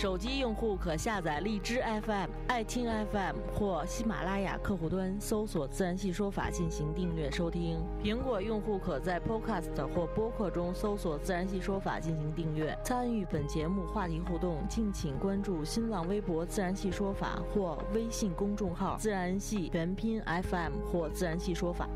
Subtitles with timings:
[0.00, 7.78] 手机用户可下载荔枝 FM、爱听 FM 或喜马拉雅客户端，搜索“自然系说法”进行订阅收听。
[8.02, 12.74] 苹果用户可在 Podcast 或播客中搜索“自然系说法”进行订阅。
[12.82, 21.86] 参与本节目话题互动，敬请关注新浪微博“自然系说法”或微信公众号“自然系全拼 FM” 或“自然系说法”。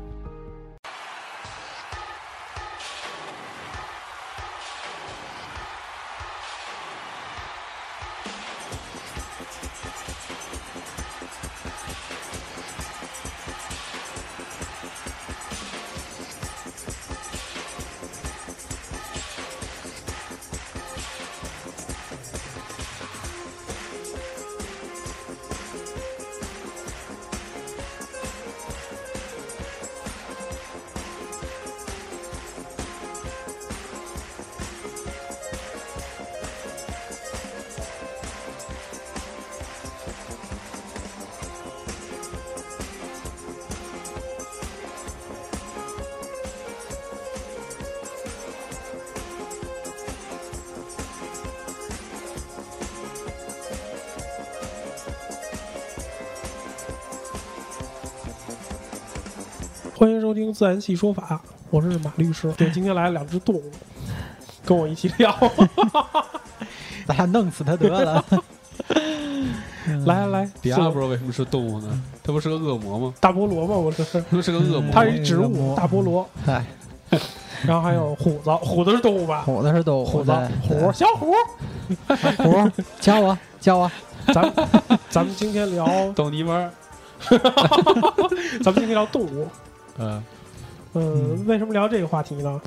[59.97, 62.51] 欢迎收听《自然系说法》，我是马律师。
[62.57, 63.71] 对，今天来了两只动物，
[64.65, 65.33] 跟我一起聊。
[67.07, 68.25] 咱俩弄死他得了。
[70.05, 72.03] 来来来，迪亚不知道为什么是动物呢？
[72.21, 73.13] 它不是个恶魔吗？
[73.21, 73.73] 大菠萝吗？
[73.73, 74.91] 我这是，它是个恶魔。
[74.91, 76.27] 它是一植物，大菠萝。
[76.45, 76.65] 嗨，
[77.63, 79.43] 然后还有虎子，虎子是动物吧？
[79.43, 81.31] 虎子是动物，虎子，虎，小虎。
[82.43, 82.69] 虎，
[82.99, 83.89] 教我，教我。
[84.33, 84.53] 咱
[85.09, 86.71] 咱们今天聊， 逗你玩儿。
[88.61, 89.47] 咱们今天聊动物。
[89.97, 90.23] 嗯，
[90.93, 92.61] 嗯，为什么聊这个话题呢？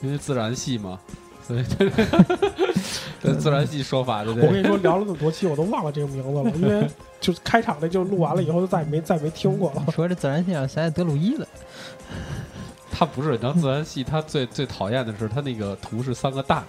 [0.00, 0.98] 因为自然系嘛，
[1.46, 1.64] 所以
[3.20, 4.48] 这自然系说法对不对？
[4.48, 6.88] 我跟你说，聊了那么多期，我都忘了这个名字了，因为
[7.20, 9.84] 就是开场那就录完了以后，就再也没再也没听过了。
[9.92, 11.46] 说这自然现象，想起德鲁伊了。
[12.92, 16.64] 他不是，你知道自然系他最最讨厌的是他那个图是三个大，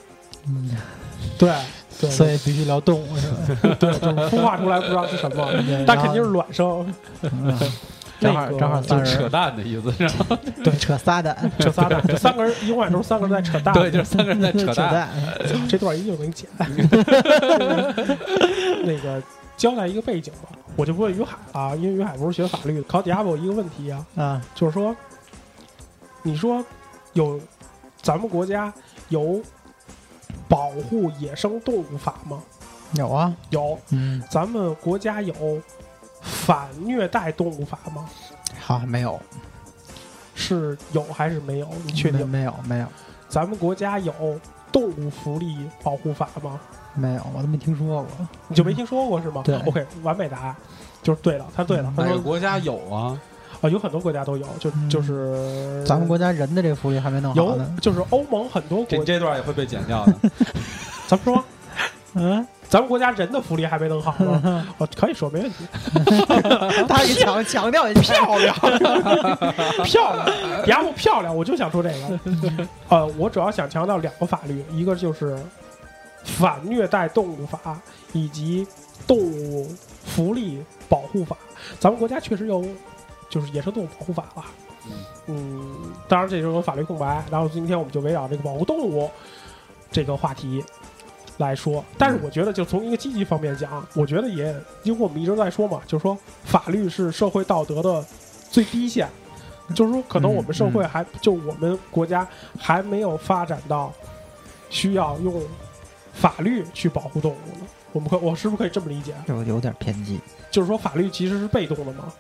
[0.47, 0.71] 嗯，
[1.37, 1.51] 对
[1.99, 3.75] 对，所以必须聊动物是吧？
[3.79, 5.51] 对，就是孵化出来不知道是什么，
[5.85, 6.91] 但肯定是卵生。
[7.21, 7.57] 嗯
[8.19, 10.37] 正好正好就是扯，淡的意思，是吧？
[10.63, 13.73] 对，扯仨蛋， 扯仨蛋，这三个人永远都是三个人在扯淡。
[13.73, 15.09] 对，就是三个人在扯 扯淡。
[15.69, 16.49] 这段一定能剪。
[18.83, 19.21] 那个
[19.55, 24.95] 交代一个背景吧，我就不问于海啊，因为于海不是学法律的，考底下我一个问题啊，啊，就是说，
[26.21, 26.63] 你说
[27.13, 27.39] 有
[28.01, 28.73] 咱们国家
[29.09, 29.41] 有
[30.47, 32.41] 保护野生动物法吗？
[32.93, 35.33] 有啊，有，嗯，咱们国家有
[36.21, 38.09] 反虐待动物法吗？
[38.59, 39.19] 好，没有，
[40.35, 41.67] 是有还是没有？
[41.85, 42.27] 你确定？
[42.27, 42.53] 没有？
[42.63, 42.87] 没有，
[43.27, 44.13] 咱们国家有
[44.71, 46.59] 动物福利保护法吗？
[46.93, 48.07] 没有，我都没听说过。
[48.47, 49.41] 你就没听说过是吗？
[49.45, 50.55] 对，OK，完美答案，
[51.03, 53.19] 就是对了，他对了，他哪个国家有啊？
[53.61, 60.13] 啊，有很多国家都有，就嗯就是咱们国家人的这福利还没弄好有呢。，就是欧盟很多这国，这段也会被剪掉的。
[61.07, 61.43] 咱们说？
[62.13, 65.67] 嗯，咱们国家人的福利还没弄好呢， 我可以说没问题，
[66.87, 68.55] 他一强强调一下， 漂亮，
[69.83, 72.67] 漂亮，丫不漂亮，我就想说这个。
[72.89, 75.35] 呃，我主要想强调两个法律，一个就是
[76.23, 77.81] 反虐待动物法
[78.13, 78.67] 以及
[79.07, 79.75] 动物
[80.05, 81.35] 福利保护法。
[81.79, 82.63] 咱们国家确实有，
[83.29, 84.45] 就是野生动物保护法了。
[85.25, 87.23] 嗯，当然这就是有法律空白。
[87.31, 89.09] 然后今天我们就围绕这个保护动物
[89.91, 90.63] 这个话题
[91.39, 91.83] 来说。
[91.97, 98.05] 但是我觉得，就从一个积极方面讲，我觉得也，因为我们一直在说嘛，就是说法律是社会道德的
[98.51, 99.09] 最低线，
[99.73, 102.27] 就是说可能我们社会还、就我们国家
[102.57, 103.91] 还没有发展到
[104.69, 105.41] 需要用
[106.13, 107.67] 法律去保护动物呢。
[107.91, 109.15] 我们可我是不是可以这么理解？
[109.25, 110.19] 有有点偏激。
[110.51, 112.13] 就是说法律其实是被动的嘛？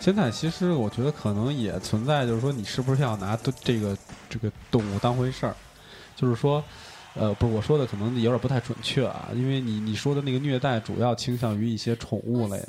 [0.00, 3.96] 现在其实我觉得可能也存在，就是说你是不是要拿这个
[4.28, 5.54] 这个动物当回事儿？
[6.16, 6.62] 就是说，
[7.14, 12.68] 呃，不是我说的可能有点不太准确啊，因为你你说的那个虐待主要倾向于一些宠物类的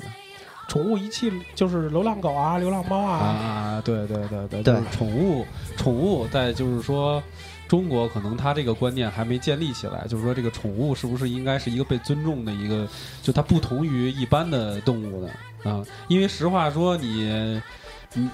[0.68, 5.44] 宠物遗弃就是流浪狗啊、流浪猫啊，啊，对对对对，对就是宠物
[5.76, 7.22] 宠物在就是说，
[7.68, 12.86] 中国可能它这个观念还没建立起来，就是说这个宠物是不是应该是一个被尊重的一个，
[13.22, 15.30] 就它不同于一般的动物呢
[15.70, 15.84] 啊？
[16.08, 17.26] 因为实话说你。
[17.26, 17.62] 你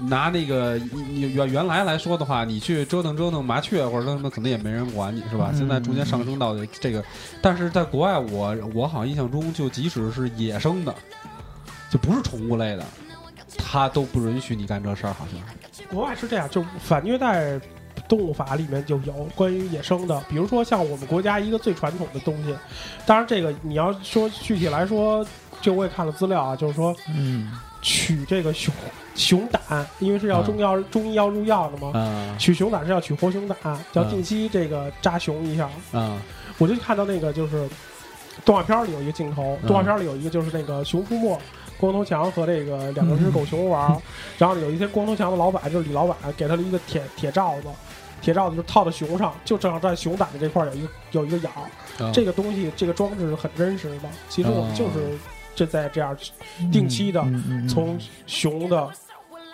[0.07, 5.49] 拿那个你你原原来来说的话，你去折腾折腾麻雀或者什么，可能也没人管你是吧？
[5.51, 7.03] 嗯现在逐渐上升到这个，
[7.41, 10.93] 但是在国外我我好像印象中，就即使是野生的，
[11.89, 12.85] 就不是宠物类的，
[13.57, 15.87] 它都不允许你干这事儿，好像。
[15.87, 17.59] 国外是这样，就反虐待
[18.07, 22.55] 动物法里面就有关于野生的，比如说像我们国家一个最传统的东西，
[23.05, 25.25] 当然这个你要说具体来说，
[25.61, 27.51] 就我也看了资料啊，就是说嗯
[27.83, 28.73] 取这个熊
[29.13, 32.35] 熊胆，因为是要嗯中药、中医要入药的嘛，啊。
[32.39, 33.57] 取熊胆是要取活熊胆，
[33.93, 35.69] 要嗯定期这个扎熊一下。
[35.91, 36.19] 啊。
[36.57, 37.69] 我就看到那个就是
[38.45, 41.35] 动画片里有一个镜头，嗯动画片里有一个就是那个《熊出没》，
[41.77, 44.01] 光头强和这个两个只狗熊玩儿，
[44.37, 47.67] 然后有一天光头强的老板就是李老板给他了一个铁铁罩子，
[48.21, 52.05] 铁罩子就套在熊上，就正好在熊胆的这块儿有一个有一个眼儿。
[52.05, 52.11] 啊。
[52.13, 55.17] 这个东西这个装置是很真实的，其实我们就是
[55.55, 56.15] 这在这样
[56.71, 57.23] 定期的
[57.69, 58.89] 从熊的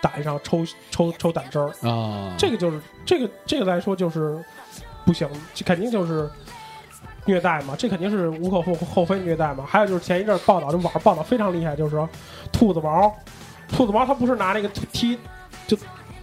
[0.02, 4.42] 胆上抽抽抽胆汁儿，啊，这个就是这个这个来说就是
[5.06, 6.30] 不行，这肯定就是
[7.26, 9.66] 虐待嘛，这肯定是无可厚厚非虐待嘛。
[9.68, 12.08] 还有就是前一阵儿报道，这网上报道非常厉害，就是说
[12.52, 13.14] 兔子毛，
[13.68, 15.18] 兔子毛它不是拿那个踢
[15.68, 15.78] 就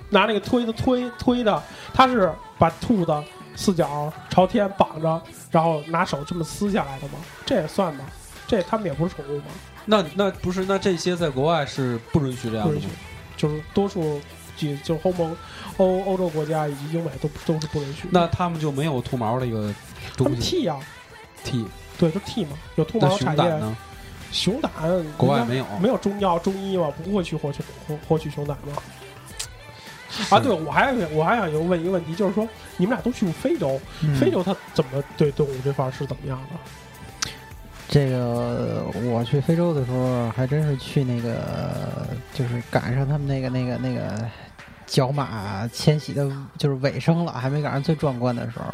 [0.09, 1.63] 拿那个推子推推的，
[1.93, 3.15] 它是把兔子
[3.55, 5.21] 四脚朝天绑着，
[5.51, 7.15] 然后拿手这么撕下来的吗？
[7.45, 8.05] 这也算吗？
[8.47, 9.45] 这他们也不是宠物吗？
[9.85, 12.81] 那那不是那这些在国外是不允许这样的？
[13.37, 14.21] 就是多数
[14.57, 15.37] 几就是欧盟、
[15.77, 18.09] 欧欧洲国家以及英美都都是不允许。
[18.11, 19.73] 那他们就没有兔毛的一个
[20.17, 20.77] 东西剃呀、
[21.45, 21.67] 剃？
[21.99, 23.43] 对，就剃嘛，有兔毛产业。
[23.43, 23.77] 熊胆呢？
[24.33, 24.71] 熊胆
[25.17, 28.83] 国外没有没有中药中医嘛，不会去获取获获取熊胆吗？
[30.31, 32.49] 啊，对，我还我还想问一个问题，就是说
[32.79, 36.59] 你们俩都去过非洲，嗯非洲它怎么对动物这块儿是怎么样的？
[37.89, 44.29] 这个我去非洲的时候，还真是去那个，就是赶上他们那个那个那个
[44.87, 48.65] 角马迁徙的，就是尾声了，还没赶上最壮观的时候。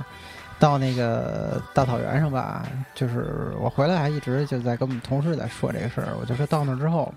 [0.58, 2.64] 到那个大草原上吧，
[2.94, 6.14] 就是我回来还一直就在跟我们同事在说这个事儿。
[6.20, 7.12] 我就说到那之后，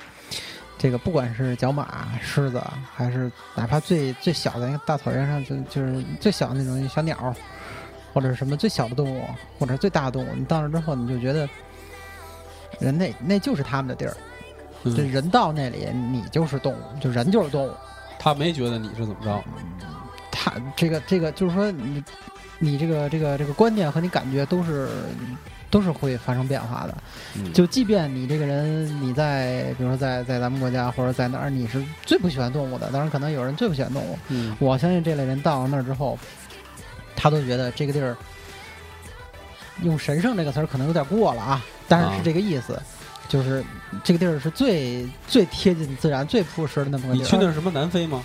[0.80, 2.60] 这个不管是角马、狮子，
[2.96, 7.36] 还是哪怕最最小的那个大草原上，就就是最小的那种小鸟，
[8.16, 9.24] 或者是什么最小的动物，
[9.60, 11.48] 或者最大的动物，你到那之后，你就觉得
[12.80, 14.16] 人那那就是他们的地儿。
[14.84, 17.72] 嗯这人到那里，你就是动物，就人就是动物。
[18.20, 19.44] 他没觉得你是怎么着？
[20.32, 22.04] 他这个这个就是说你
[22.60, 24.88] 你这个这个这个观念和你感觉都是
[25.72, 26.96] 都是会发生变化的。
[27.36, 34.20] 嗯就即便你这个人你在比如说在在咱们国家或者在哪儿你是最不喜欢动物的，当然可能有人最不喜欢动物。
[34.30, 36.16] 嗯我相信这类人到了那儿之后，
[37.16, 38.16] 他都觉得这个地儿
[39.82, 42.80] 用神圣这个词儿可能有点过了啊，但是啊是这个意思。
[43.28, 43.66] 就是
[44.04, 47.24] 这个地儿是最最贴近自然、最朴实的那么个地儿。
[47.24, 48.24] 你去那是什么南非吗？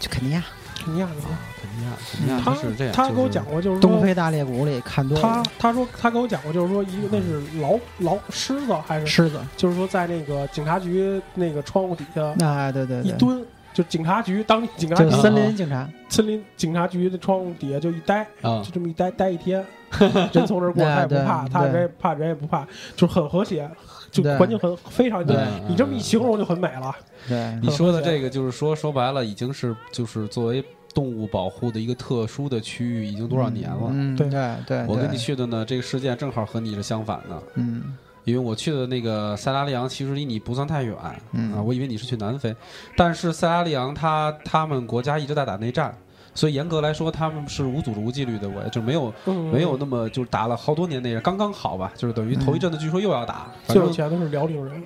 [0.00, 0.42] 去肯尼亚，
[0.76, 2.92] 肯尼亚那边肯尼亚，肯尼亚他是这样。
[2.92, 13.40] 他就是跟我讲过，就是说东非大裂谷里看多他了他说他跟我讲过，就是说一个那是老老狮子还是狮子，就是说在那个警察局那个窗户底下那对对对，一蹲，
[13.80, 18.62] 就警察局当警察局森林警察，森林警察局的窗户底下就一待，啊。
[18.62, 19.64] 就这么一待待一天，
[20.34, 23.70] 人从这儿过他也不怕，他人也怕人也不怕，就是很和谐，
[24.10, 25.34] 就环境很非常对。
[25.66, 26.94] 你这么一形容就很美了。
[27.26, 33.88] 对，你说的这个就是说说白了，已经是就是作为动物保护的一个特殊的区域，已经多少年了？
[33.88, 34.28] 嗯，对。
[34.28, 40.94] 对对，我跟你去的呢，这个事件正好和你是相反的，嗯因为我去的那个塞拉利昂其实离你不算太远、
[41.32, 41.54] 嗯。
[41.54, 42.54] 啊，我以为你是去南非，
[42.96, 45.96] 但是塞拉利昂他他们国家一直在打内战，
[46.34, 54.82] 所以严格来说他们是无组织无纪律的，我就没有嗯，没有那么就是打了好多年内战，刚刚好吧，就是等于头一阵子据说又要打，反正最有钱的是辽宁人，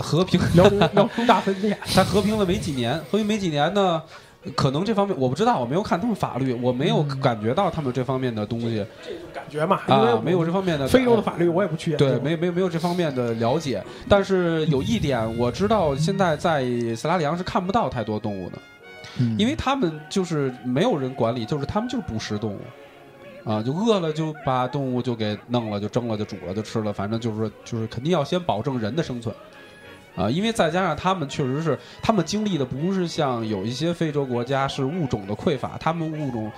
[0.00, 1.76] 和平辽宁辽宁大分裂。
[1.86, 4.02] 才和平了没几年，和平没几年呢，
[4.54, 12.08] 可能这方面我不知道，我没有看他们法律，我没有感觉到他们这方面的东西这感觉嘛，因为啊，没有这方面的非洲的法律我也不去研究。
[12.08, 13.82] 对，没没有没有这方面的了解。
[14.08, 16.64] 但是有一点我知道，现在在
[16.94, 18.58] 塞拉里昂是看不到太多动物的，
[19.18, 22.60] 嗯，因为他们就是没有人管理，就是他们就是捕食动物。
[23.44, 29.34] 啊，就饿了就把动物就给弄了，就蒸了，就煮了，就吃了，反正就是就是肯定要先保证人的生存，
[30.18, 36.50] 啊，因为再加上他们确实是他们经历的不是像有一些非洲国家是物种的匮乏，他们物种，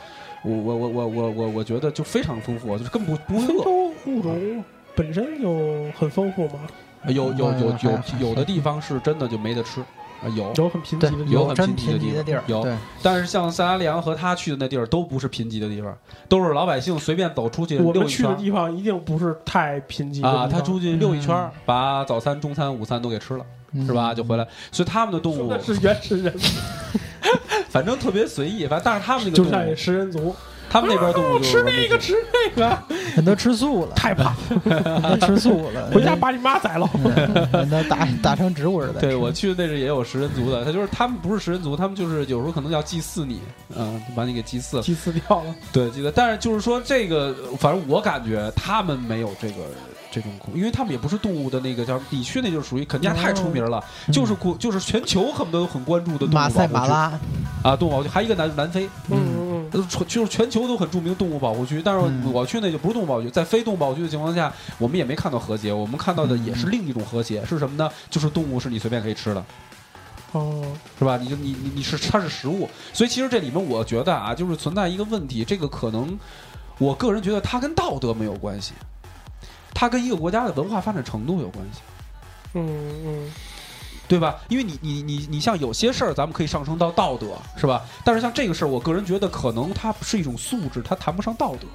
[0.42, 3.58] 我我我我我我我觉得就非常丰富，就是根本不不会饿。
[3.58, 4.64] 非洲物种
[4.96, 6.60] 本身就很丰富嘛。
[7.08, 9.82] 有有有有有的地方是真的就没得吃，
[10.22, 11.30] 啊有，有很贫瘠的地方。
[11.30, 12.66] 有很贫瘠的地儿，有，
[13.02, 15.96] 但是像塞拉利昂和他去的那地儿都不是贫瘠的地方，
[16.28, 23.86] 都是老百姓随便走出去溜一圈我们去的地方一定不是太贫瘠的啊，地方他出去溜一圈嗯，把早餐、中餐、午餐都给吃了，嗯。
[23.86, 24.12] 是吧？
[24.12, 26.34] 就回来，所以他们的动物是原始人，
[27.70, 30.34] 反正特别随意，反正但是他们那个动物就像食人族，
[30.70, 32.78] 他们那边动物哦就是吃那个吃那个，
[33.16, 34.34] 人都吃素了，太胖，
[35.20, 36.88] 吃素了， 回家把你妈宰了。
[36.94, 37.10] 嗯
[37.52, 39.00] 人都打打成植物似的。
[39.00, 43.40] 对我去的那是也有食人族的，他就是他们不是食人族，他们就是有时候可能要祭祀你，
[43.76, 44.82] 嗯，把你给祭祀了。
[44.82, 46.12] 祭祀掉了，对，记得。
[46.12, 49.54] 但是就是说这个，反正我感觉他们没有这个
[50.12, 54.12] 这种恐，因为他们也不是动物的那个叫地区那就属于肯尼亚太出名了，嗯。
[54.12, 57.12] 就是国就是全球恨不得都很关注的动物马赛马拉，
[57.62, 59.18] 啊，动物保护区还有一个南南非，嗯
[59.70, 67.90] 就是全球都很著名的动物保护区，但是嗯我去那就不是动物保护区，在非动物保护区的情况下，我们也没看到和谐，我们看到的也是另一种和谐，是什么呢？
[68.10, 69.44] 就是动物是你随便可以吃的。
[70.32, 70.64] 哦，
[70.98, 71.16] 是吧？
[71.16, 76.16] 你就你你你是它是食物，所以其实这里面我觉得啊，就是存在一个问题，这个可能
[76.78, 78.72] 我个人觉得它跟道德没有关系，
[79.74, 81.80] 它跟一个国家的文化发展程度有关系，
[82.54, 82.64] 嗯
[83.04, 83.32] 嗯，
[84.10, 84.40] 对吧？
[84.48, 87.80] 因为你你你你像有些事儿咱们可以上升到道德，是吧？
[88.04, 91.68] 但是像这个事儿，我个人觉得可能它是一种素质，它谈不上道德。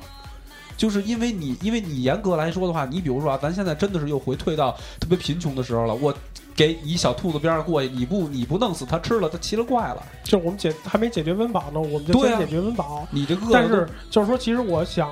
[0.75, 5.96] 就是因为你，因为你严格来说的话，你比如说啊，咱现在真的是又回退到特别贫穷的时候了。
[5.96, 6.13] 我
[6.54, 10.04] 给你小兔子边上过去，你不你不弄死它吃了，它奇了怪了。
[10.25, 13.08] 就是我们解还没解决温饱呢，我们就先解决温饱。
[13.12, 15.10] 你这饿了但是就是说，其实我想，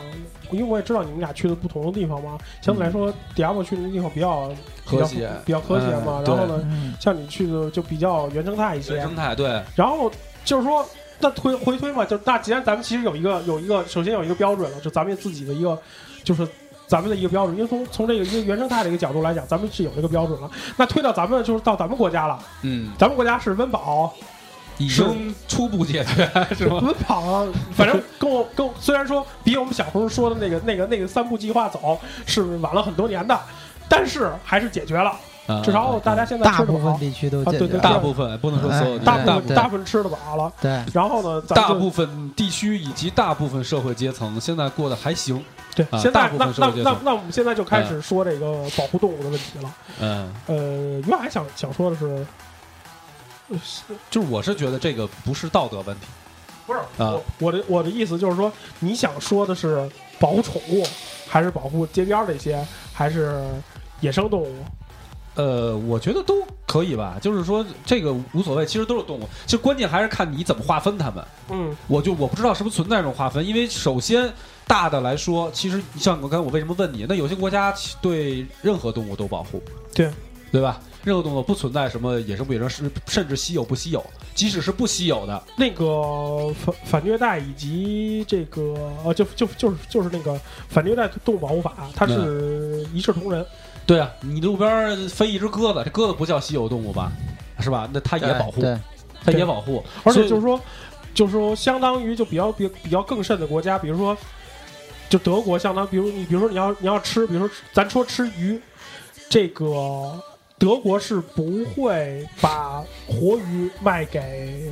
[0.53, 4.50] 因为我也知道你们俩去的不同的地方嘛，相对来说，迪亚波去的地方比较
[4.89, 6.22] 比较和谐比较和谐嘛。
[6.22, 9.03] 嗯然后呢，嗯，像你去的就比较原生态一些原。
[9.03, 10.12] 生态对，然后
[10.45, 10.86] 就是说，
[11.19, 15.77] 那推回推嘛，就那既然咱们其实有一个有一个，首先有一个标准了，就咱们自己的一个，
[16.24, 16.48] 就是
[16.88, 17.55] 咱们的一个标准。
[17.55, 20.50] 因为从从这个一个原生态的一个角度来讲，咱们是有这个标准了。
[20.77, 24.13] 那推到咱们就是到咱们国家了，嗯，咱们国家是温饱，
[24.77, 26.80] 已经初步解决是吗？
[26.82, 33.39] 温饱啊，反正跟我跟我虽然说比我们小时候说的那个那个那个三步计划走是晚了很多年的，
[33.88, 35.15] 但是还是解决了，
[35.63, 37.84] 至少大家现在大吃得饱，部分地区都啊对对解决了。
[37.84, 40.51] 大部分不能说所有大部大部分分大部分吃得饱了。
[40.62, 45.44] 对，然后呢，大部分地区以及大部分社会阶层现在过得还行。
[45.75, 49.74] 对，啊现在那那那那我们现在就开始说这个保护动物的问题了。
[50.00, 50.56] 嗯，呃，
[51.08, 52.24] 原来想想说的是
[54.10, 56.05] 就是我是觉得这个不是道德问题。
[56.65, 60.81] 不是啊我我的我的意思就是说，你想说的是保护宠物，
[61.27, 63.43] 还是保护街边儿这些，还是
[64.00, 64.55] 野生动物？
[65.36, 71.25] 呃，我觉得都可以吧，就是说这个无所谓，其实都是动物，其实关键还是看你怎么划分它们。
[71.50, 74.31] 嗯我就我不知道是不是存在这种划分，因为首先
[74.65, 79.62] 大的来说，其实像我刚才我为什么问你，那有些国家对任何动物都保护，
[79.93, 80.10] 对
[80.51, 80.79] 对吧？
[81.03, 88.62] 任何动物不存在什么野生不野生，是甚至稀有不稀有，即使是不稀有的，那个反反虐待以及这个
[89.03, 93.45] 呃，就就就是就是那个反虐待动物保护法，它是一视同仁。
[93.86, 97.12] 对啊，你路边飞一只鸽子，这鸽子不叫稀有动物吧？
[97.60, 97.89] 是吧？
[97.93, 98.62] 那它也保护，
[99.24, 100.60] 它也保护，而且就是说，
[101.13, 104.17] 就是说，相当于就比较比比较更甚的国家，比如说，
[105.10, 108.60] 就德国，相当，比如你，比如说你要你要吃，比如说咱说吃鱼，
[109.29, 110.19] 这个
[110.63, 114.72] 德国是不会把活鱼卖给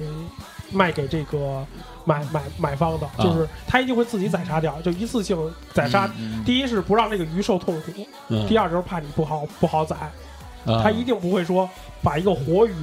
[0.71, 1.67] 卖给这个
[2.05, 5.37] 买买买方的，就是他一定会自己宰杀掉，就一次性
[5.73, 6.09] 宰杀。
[6.17, 7.91] 嗯第一是不让这个鱼受痛苦，
[8.29, 8.47] 嗯。
[8.47, 9.97] 第二就是怕你不好不好宰，
[10.65, 10.81] 啊。
[10.81, 11.69] 他一定不会说
[12.01, 12.73] 把一个活鱼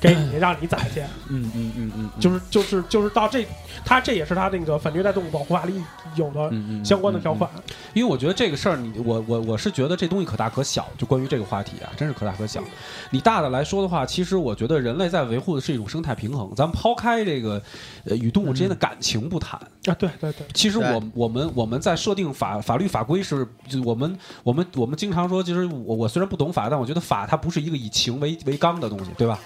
[0.00, 1.00] 给你让你宰去。
[1.28, 3.46] 嗯嗯嗯嗯，就是就是就是到这，
[3.84, 5.82] 他这也是他那个反虐待动物保护法里
[6.16, 6.50] 有的
[6.84, 7.50] 相关的条款。
[7.92, 12.62] 因为我觉得这个事儿，你我我我是觉得这东西可大可小，就关于这个话题啊，真是可大可小。
[13.10, 16.50] 你大的来说的话，其实我觉得人类在维护的是一种生态平衡。
[16.56, 17.62] 咱们抛开这个
[18.04, 29.38] 呃与动物之间的感情不谈，啊，对对对，其实我我们我们在设定法法律法规是，就我们我们我们经常说，其实我我虽然不懂法，但我觉得法它不是一个以情为为纲的东西，对吧？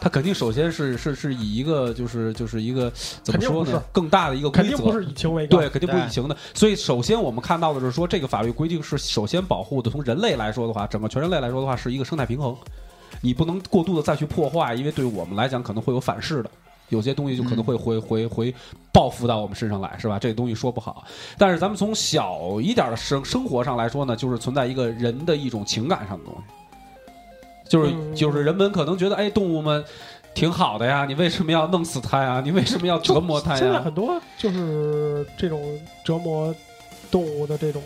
[0.00, 2.88] 它肯定首先是是是以一个就是就是一个
[3.24, 3.82] 怎么说呢？
[3.90, 5.60] 更大的一个规则，肯定不是以情为纲。
[5.60, 6.36] 对，肯定不是以情的。
[6.54, 12.56] 所以，首先我们看到的是说，这个法律规定是首先保护的，从人类来说的话，整个全人类来说的话，是一个生态平衡。
[13.20, 16.50] 你不能过度的再去破坏，因为对我们来讲可能会有反噬的，
[16.90, 18.54] 有些东西就可能会回回回
[18.92, 20.16] 报复到我们身上来，是吧？
[20.16, 21.04] 这个东西说不好。
[21.36, 26.42] 但是咱们从小一点的生生活上来说呢，就是存在一个人的一种情感上的东西，
[27.68, 29.84] 就是嗯就是人们可能觉得，哎，动物们。
[30.34, 32.40] 挺好的呀，你为什么要弄死它呀？
[32.44, 33.56] 你为什么要折磨它呀？
[33.58, 35.60] 现在很多就是这种
[36.04, 36.54] 折磨
[37.10, 37.82] 动物的这种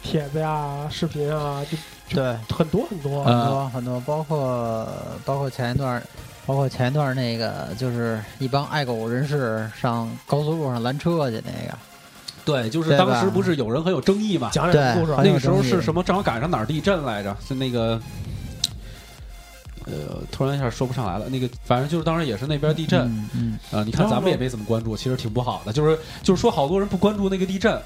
[0.00, 1.76] 帖子呀、视频啊，就
[2.14, 3.24] 对，很多很多。
[3.24, 4.88] 嗯很多很多，包括
[5.24, 6.02] 包括前一段儿，
[6.46, 11.76] 包括前一段那个，就是一帮爱狗人士上高速路上拦车去那个，
[12.44, 14.48] 对，就是当时不是有人很有争议嘛？
[14.52, 16.04] 讲对讲故事那个时候是什么？
[16.04, 17.36] 正好赶上哪儿地震来着？
[17.44, 18.00] 是那个，
[19.90, 21.28] 呃，突然一下说不上来了。
[21.28, 25.72] 那个反正就是当时也是那边地震嗯嗯，啊、你看咱们也没怎么关注，其实挺不好的。
[25.72, 27.80] 就是就是说，好多人不关注那个地震。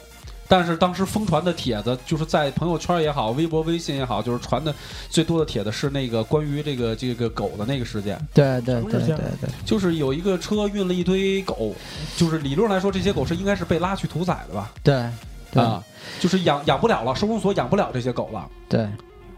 [0.47, 4.73] 但是当时疯传的帖子，就是在朋友圈也好，微博、微信也好，就是传的
[5.09, 11.75] 最多的帖子是那个关于这个这个狗的那个事件，对对对对对，就是有一个车运了一堆狗，
[12.19, 14.71] 就是理论来说，这些狗是应该是被拉去屠宰的吧？
[14.83, 15.09] 对
[15.51, 15.83] 对啊，
[16.21, 18.47] 就是养养不了了，收容所养不了这些狗了。
[18.69, 18.87] 对，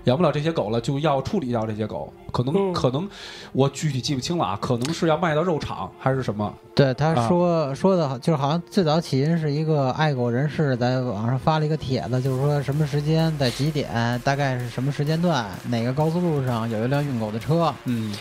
[0.06, 2.12] 养不了这些狗了，就要处理掉这些狗。
[2.32, 2.72] 可能、嗯。
[2.72, 3.08] 可能，
[3.52, 6.52] 我具体记不清了啊，可能是要卖到肉场还是什么？
[6.74, 7.28] 对，他啊。
[7.28, 18.14] 说、说的就是好像最早起因是一个爱狗人士在网上发了一个帖子，就是说什么时间在几点，大概是什么时间段，哪个高速路上有一辆运狗的车，嗯，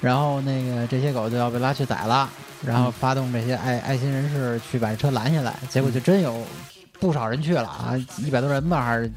[0.00, 2.28] 然后那个这些狗就要被拉去宰了，
[2.64, 2.92] 然后嗯。
[2.92, 6.42] 发动这些爱爱心人士去把车拦下来，结果就真有
[6.98, 9.08] 不少人去了啊，一百多人吧，还是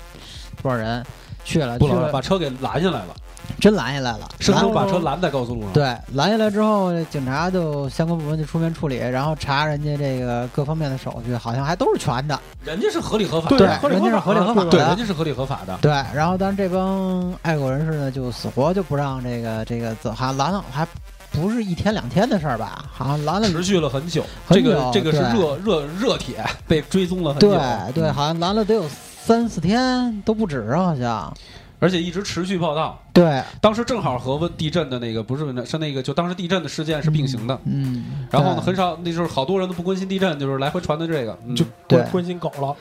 [0.61, 1.03] 多少人
[1.43, 1.79] 去了？
[1.79, 3.15] 去了把车给拦下来了，
[3.60, 12.39] 真拦下来了，生生把车拦在高速路上。，对，拦下来之后，警察就相关部门就出面处理，然后查人家这个各方面的手续，好像还都是全的。
[12.63, 15.77] 人家是合理合法对的，对人家是合理合法的，对人家是合理合法的。
[15.81, 20.88] 对，然后但是这帮爱国人士呢，就死活就不让这个这个走，好像拦了还
[21.31, 22.86] 不是一天两天的事儿吧？
[22.93, 28.83] 好像拦了持续了很久，很这个这个是热热热铁，被追踪了很久，对对，好像拦了得有
[29.23, 31.33] 三四天都不止啊，好像
[31.79, 32.99] 而且一直持续报道。
[33.13, 37.59] 对当时正好和问地震的那个不是是那个，就当时地震的事件是并行的。
[37.65, 42.75] 嗯，然后呢，很少，那就是好多人都不关心地震，就是来回传的这个，嗯就对关关心狗了。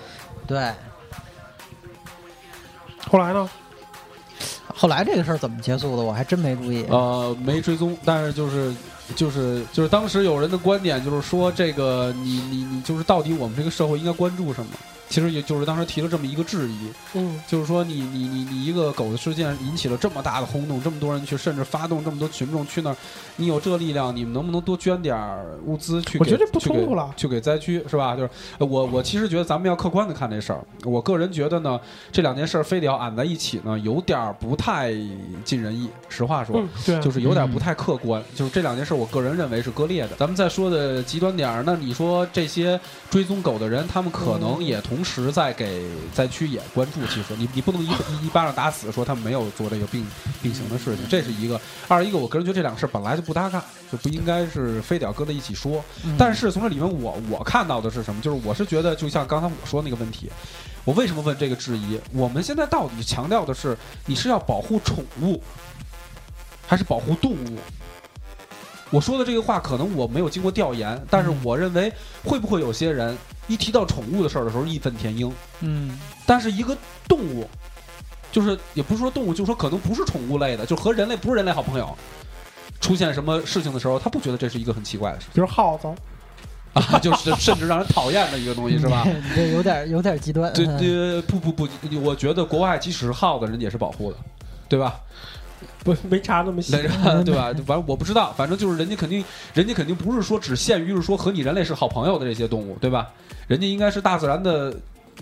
[0.46, 0.72] 对。
[3.10, 3.48] 后来呢？
[4.74, 6.84] 后来这个事儿怎么结束的，我还真没注意。
[6.88, 8.74] 呃，没追踪，但是就是
[9.14, 14.72] 就是就是当时有人的观点就是说，这个你你你就是到底我们这个社会应该关注什么？
[15.10, 22.96] 其实也就是当时提了这么一个质疑，嗯，就是说你你你你一个狗的事件引起了这么大的轰动，这么多人去，甚至发动这么多群众去那儿，
[23.36, 26.18] 你有这力量，你们能不能多捐点儿物资去给？
[26.20, 28.14] 我觉得这不冲突了去给灾区是吧？
[28.14, 31.80] 就是呃我我其实觉得咱们要客观的看这事儿，我个人觉得呢，
[32.12, 34.92] 这两件事儿非得要按在一起呢，有点儿不太
[35.44, 35.90] 尽人意。
[36.08, 40.10] 实话说，嗯，对，就是有点不太客观，就是这两件事，我个人认为是割裂的。
[40.16, 42.78] 咱们再说的极端点儿，那你说这些
[43.10, 45.84] 追踪狗的人，他们可能也同时在给
[46.14, 47.00] 灾区也关注。
[47.06, 50.06] 其实你你不能一一一巴掌打死，说他们没有做这个并
[50.42, 51.60] 并行的事情，这是一个。
[51.88, 55.82] 二一个，我个人觉得这两个事本来就不搭嘎，就不应该是非得要搁在一起说。
[56.04, 58.20] 嗯但是从这里面我我看到的是什么？
[58.20, 60.30] 就是我是觉得，就像刚才我说那个问题，
[60.84, 61.98] 我为什么问这个质疑？
[62.12, 65.42] 我们现在到底强调的是你是要保护宠物，
[66.66, 67.58] 还是保护动物？
[68.90, 71.92] 我说的这个话可能我没有经过调研，但是我认为
[72.24, 76.76] 会不会有些人一提到宠物的事儿的时候义愤填膺，嗯但是一个
[77.08, 77.46] 动物，
[78.32, 81.96] 就是也不是说动物，就是说可能不是宠物类的，就和人类不是人类好朋友，
[82.80, 85.86] 出现什么事情的时候，他不觉得这是一个很奇怪的事比如耗子，
[86.72, 89.04] 啊， 就是甚至让人讨厌的一个东西，是吧？
[89.06, 90.52] 你这有点有点极端。
[90.52, 91.68] 对嗯对，不不不，
[92.02, 94.18] 我觉得国外即使是耗子，人家也是保护的，
[94.68, 95.00] 对吧？
[95.84, 96.72] 不没查那么细。
[96.72, 96.88] 对
[97.34, 97.52] 吧？
[97.66, 103.10] 反正我不知道，反正就是人家肯定，人家肯定不是说只限于是说和你人类是好朋友的这些动物，对吧？
[103.46, 104.74] 人家应该是大自然的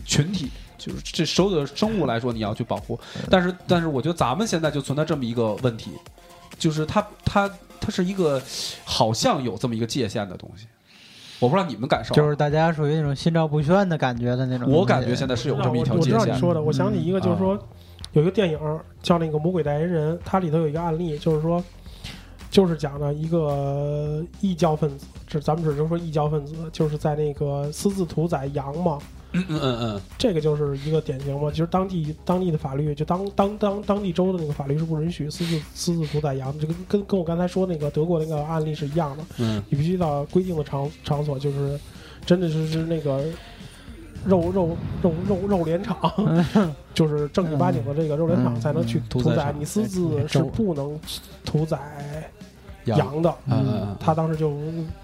[0.05, 2.99] 群体，就是这所有的生物来说，你要去保护。
[3.31, 5.93] 但是，但是我觉得咱们现在就存在这么一个问题，
[6.59, 8.43] 就是它它它是一个
[8.85, 10.67] 好像有这么一个界限的东西，
[11.39, 14.71] 我不知道你们感受啊，就是大家属于那种心照不宣的感觉的那种。
[14.71, 16.31] 我感觉现在是有这么一条我知界限我知。
[16.31, 17.69] 道你说的，我想起一个，嗯就是说
[18.13, 18.59] 有一个电影
[19.03, 21.63] 叫那个《魔鬼代言人》，它里头有一个案例，就是说，
[22.51, 28.99] 就是讲的一个异教分子，这咱们只能说异教分子，就是在那个私自屠宰羊嘛，
[29.33, 29.79] 嗯嗯嗯。
[29.81, 39.63] 嗯，这个就是一个典型嘛，就是当地当地的法律，就当当当当地州的那个法律是不允许私自私自屠宰羊，这个跟跟我刚才说那个德国那个案例是一样的，嗯。
[39.69, 41.79] 你必须到规定的场场所，就是
[42.25, 43.23] 真的是是那个
[44.29, 45.99] 肉肉肉肉肉联厂，
[46.93, 51.01] 就是正经八经的这个肉联厂嗯才能去嗯屠宰你私自是不能
[51.45, 51.79] 屠宰
[52.85, 53.35] 羊的。
[53.99, 54.51] 他当时就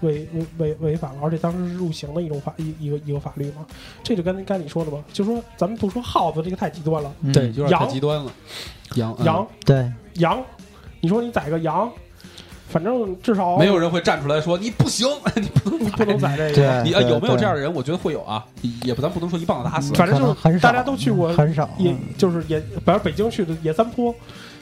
[0.01, 3.65] 违违违违反了，而且当时是入刑的一种法一一个一个法律嘛，
[4.03, 8.31] 这就跟该你说的嘛，就说咱们不说耗子这个太极端了，嗯对，有点太羊极端了。
[8.95, 10.43] 羊嗯羊对羊，
[11.01, 11.91] 你说你宰个羊，
[12.67, 17.73] 反正至少没有人会站出来说你不行， 你不能你不能宰这个，你啊有没有这样的人？
[17.73, 18.43] 我觉得会有啊，
[18.83, 19.93] 也不咱不能说一棒子打死。
[19.93, 24.13] 反正就是大家都去过很少，也就是也，反正北京去的野三坡，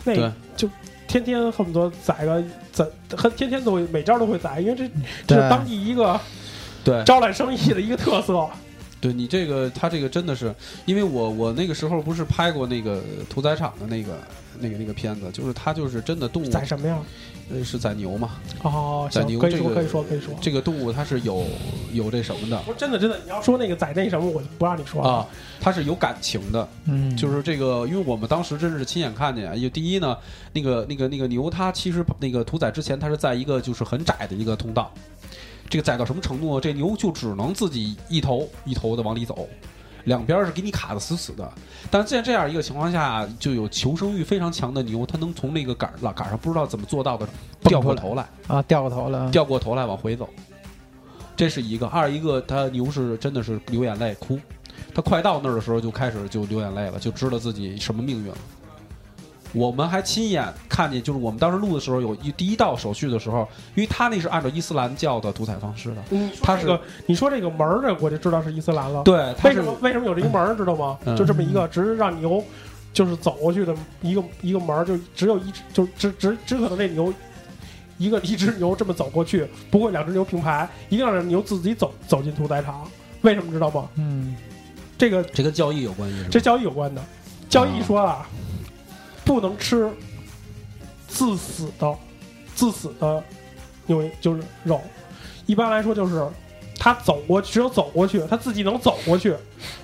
[0.04, 0.32] 那对。
[0.56, 0.70] 就
[1.08, 2.86] 天天恨不得宰个宰，
[3.16, 4.90] 恨天天都会每家都会宰，因为这
[5.26, 6.20] 这是当地一个
[6.84, 7.04] 对。
[7.04, 8.48] 招揽生意的一个特色。
[9.04, 14.18] 对你这个，他这个真的是，因为我我那个时候不是拍过那个屠宰场的那个
[14.62, 16.98] 那个那个片子，就是他就是真的动物宰什么呀？
[17.52, 20.34] 呃是宰牛嘛，哦，宰牛，可以说，牛这个可以说，可以说。
[20.40, 21.46] 这个动物它是有
[21.92, 25.28] 有这什么的不是真的，真的，你要说那个宰那什么，我就不让你说啊。，
[25.60, 29.54] 它是有感情的，嗯，就是这个，因为我们当时真是亲眼看见啊。
[29.54, 30.18] 因为第一呢，
[30.54, 34.90] 那个那个那个牛，它其实那个屠宰之前，它是在一个就是很窄的一个通道。
[35.74, 36.62] 这个窄到什么程度呢？
[36.62, 39.50] 这牛就只能自己一头一头的往里走，
[40.04, 41.52] 两边是给你卡的死死的。
[41.90, 47.28] 但是在这样一个情况下，就有求生欲非常强的牛，它能从那个杆儿杆上不知道怎么做到的
[47.62, 50.30] 掉过头来，啊掉过头来，掉过头来往回走。
[51.36, 54.40] 这是一个，二一个它牛是真的是流眼泪哭，
[54.94, 58.38] 它快到那儿的时候就开始就流眼泪了，就知道自己什么命运了。
[59.54, 69.04] 我们还亲眼看见，就是我们当时录的时候，有一第一道手续的时候，因为他那是按照伊斯兰教的屠宰方式的，你说它是这个，你说这个门儿这，我就知道是伊斯兰了。
[69.04, 70.98] 对，为什么为什么有这个门儿，知道吗？
[71.06, 72.44] 嗯就这么一个，只是让牛
[72.92, 77.14] 就是走过去的一个一个门儿，就只有一只，就只只只可能这牛
[78.00, 82.82] 一个一只牛这么走过去，不会两只牛并排，一定要让牛自己走走进屠宰场。
[83.22, 83.88] 为什么知道吗？
[83.96, 84.36] 嗯
[84.98, 86.30] 这个这跟教义有关系是？
[86.30, 87.02] 这教义有关的，
[87.50, 88.28] 教义说啊，
[89.26, 89.90] 不能吃
[91.08, 91.96] 自死的
[92.56, 93.24] 自死的
[93.86, 94.82] 牛就是肉，
[95.46, 96.26] 一般来说就是
[96.80, 99.36] 他走过只有走过去，他自己能走过去，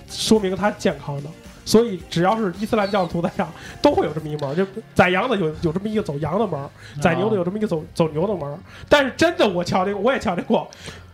[0.09, 1.29] 说明他健康的。
[1.65, 3.47] 所以只要是伊斯兰教徒在上，
[3.79, 6.67] 都会有这么一门儿，就宰羊的有有这么一个走羊的门儿，
[6.99, 8.57] 宰牛的有这么一个走走牛的门儿。
[8.87, 10.67] 但是真的我瞧见过，我也瞧见过，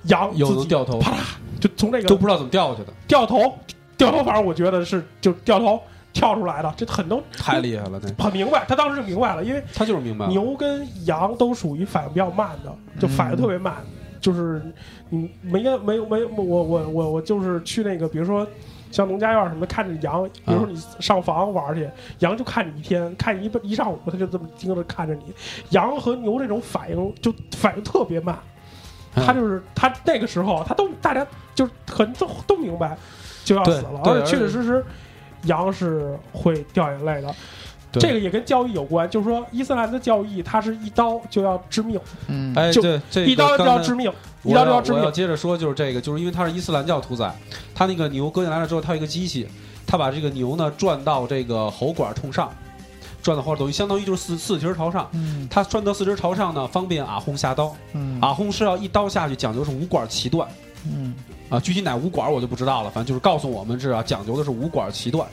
[0.03, 1.17] 羊有自己掉头，啪啦
[1.59, 3.59] 就从这个都不知道怎么掉下去的，掉头，
[3.97, 5.81] 掉头，反正我觉得是就掉头
[6.15, 8.65] 跳出来的，这很都太厉害了，那很明白。
[8.67, 10.31] 他当时就明白了，因为他就是明白了。
[10.31, 13.75] 牛跟羊都属于反应比较慢的，就反应特别慢，
[14.19, 14.59] 就是
[15.09, 18.47] 你没没没我我我我就是去那个，比如说。
[18.91, 25.33] 像农家院什么的，看着羊，比如说你上房玩去，羊就看你一天，看你一一上午，它就这么盯着看着你。
[25.71, 28.39] 羊和牛这种反应就反应特别慢，
[29.15, 32.97] 嗯他就是他那个时候，他都大家就是很都都明白
[33.43, 34.85] 就要死了，而且确确实实
[35.45, 37.33] 羊是会掉眼泪的。
[37.97, 44.11] 这个也跟教义有关，就是说伊斯兰的教义，它是一刀就要致命，嗯哎，就对，这个一刀就要致命，
[44.43, 45.11] 一我要刀就要致命我要。
[45.11, 47.33] 接着说，就是这个，就是因为它是伊斯兰教屠宰，
[47.73, 49.47] 它那个牛割下来了之后，它有一个机器，
[49.87, 52.51] 它把这个牛呢转到这个喉管冲上，
[53.23, 55.07] 转到喉管等于相当于就是四四蹄儿朝上。
[55.13, 57.73] 嗯它转到四蹄朝上呢，方便阿訇下刀。
[57.93, 60.45] 嗯阿訇是要一刀下去，讲究是五管齐断
[60.85, 61.13] 嗯
[61.55, 65.27] 啊，具体哪五管我就不知道了，反正就是告诉我们是啊，讲究的是五管齐断。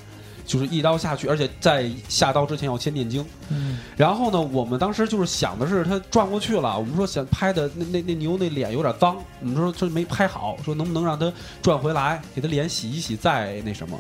[0.44, 3.24] 就是一刀下去，而且在下刀之前要先念经。
[3.48, 11.32] 嗯然后呢，我们当时就是想的是他转过去了，我们说想拍的那那那牛那脸有点脏，我们说这没拍好，说能不能让他
[11.62, 13.96] 转回来，给他脸洗一洗再那什么。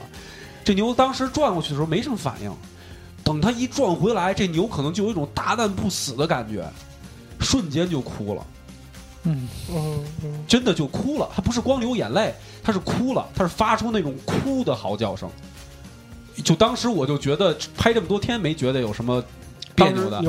[0.64, 2.52] 这牛当时转过去的时候没什么反应，
[3.22, 6.68] 等他一转回来，这牛可能就有一种大难不死的感觉，
[7.38, 8.44] 瞬间就哭了，
[9.24, 9.48] 嗯
[10.46, 11.28] 真的就哭了。
[11.34, 15.30] 他不是光流眼泪，他是哭了，他是发出那种哭的嚎叫声。
[16.42, 19.22] 就当时我就觉得拍这么多天没觉得有什么
[19.74, 20.22] 别扭的，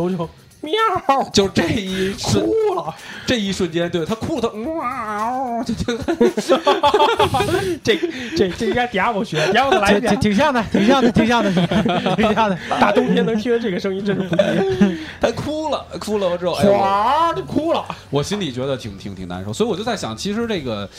[0.64, 2.96] 喵就这一 瞬哭了，
[3.28, 5.98] 这一瞬间，对他哭了，他哇，就就
[7.84, 7.98] 这
[8.36, 10.22] 这这应该迪亚波学，迪亚波来一挺挺遍。
[10.22, 12.58] 挺像的，挺像的，挺像的，挺像的。
[12.80, 14.98] 大冬天能听到这个声音，真是不易。
[15.20, 17.84] 他哭了，哭了之后，哎呦，我哗就哭了。
[18.10, 20.90] 我心里觉得挺挺挺难受，所以我就在想，其实这个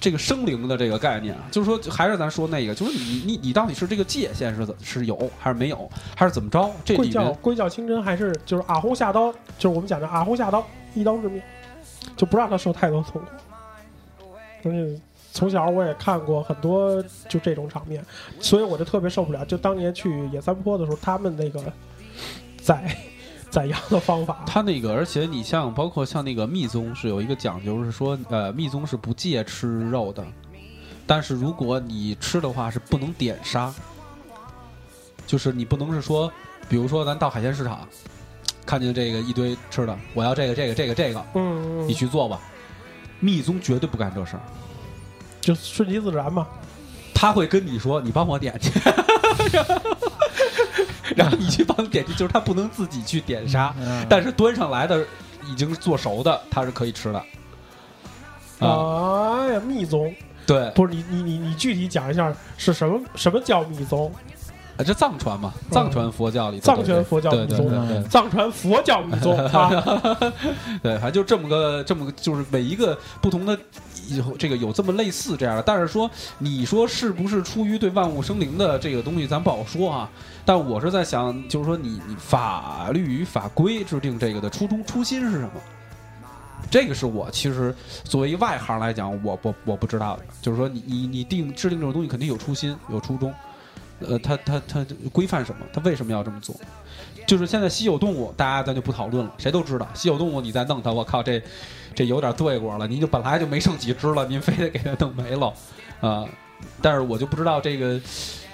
[0.00, 6.70] 这个生灵的这个概念啊，就是说，还是咱说那个，就是你你你到底是这个界限是怎是有还是没有，还是怎么着？
[6.84, 11.42] 这贵教里面贵教清真还是就是阿訇下刀，就是我们讲的阿訇下刀，一刀致命，
[12.16, 13.28] 就不让他受太多痛苦。
[14.64, 15.00] 而且
[15.32, 18.04] 从小我也看过很多就这种场面，
[18.40, 19.44] 所以我就特别受不了。
[19.44, 21.60] 就当年去野三坡的时候，他们那个
[22.60, 22.96] 在
[23.50, 30.24] 宰羊的方法，他那个，而且你像包括像那个密宗是有一个讲究，是说呃密宗是不戒吃肉的，
[31.06, 33.72] 但是如果你吃的话是不能点杀，
[35.26, 36.30] 就是你不能是说，
[36.68, 37.88] 比如说咱到海鲜市场，
[38.66, 42.38] 看见这个一堆吃的，我要这个这个这个这个，嗯，你去做吧。
[43.20, 44.42] 密宗绝对不干这事儿，
[45.40, 46.46] 就顺其自然嘛。
[47.14, 48.70] 他会跟你说你帮我点去，
[51.18, 53.74] 然后你去帮他点击，就是他不能自己去点杀。
[53.80, 55.04] 嗯但是端上来的
[55.46, 57.18] 已经做熟的，他是可以吃的。
[58.60, 60.14] 啊，哎呀，密宗
[60.46, 64.12] 对，不是你你你你具体讲一下是什么什么叫密宗？
[64.76, 69.70] 啊这藏传嘛，藏传佛教里头，藏传佛教对密宗对对对藏传佛教密宗 啊，
[70.82, 73.58] 对，反正就这么个这么个，就是每一个不同的。
[74.08, 80.10] 以后这个有这么类似这样的，但是说你说是不是出于对万物生灵的这个东西，咱不好说啊。
[80.44, 85.52] 但我是在想，就是说你你法律与法规制定这个的初衷初心是什么？
[86.70, 90.24] 这个是我其实作为一外行来讲，我我我不知道的。
[90.42, 93.32] 就是说你你你定制定这种东西肯定有初心有初衷，
[94.00, 95.64] 呃，它它它规范什么？
[95.72, 96.54] 它为什么要这么做？
[97.28, 101.40] 就是现在稀有动物，大家咱就不讨论了，谁都知道稀有动物你再弄它，我靠这
[101.94, 102.88] 这有点罪过了。
[102.88, 105.52] 您就本来就没剩几只了，您非得给它弄没了，
[106.00, 106.24] 啊、
[106.80, 108.00] 但是我就不知道这个。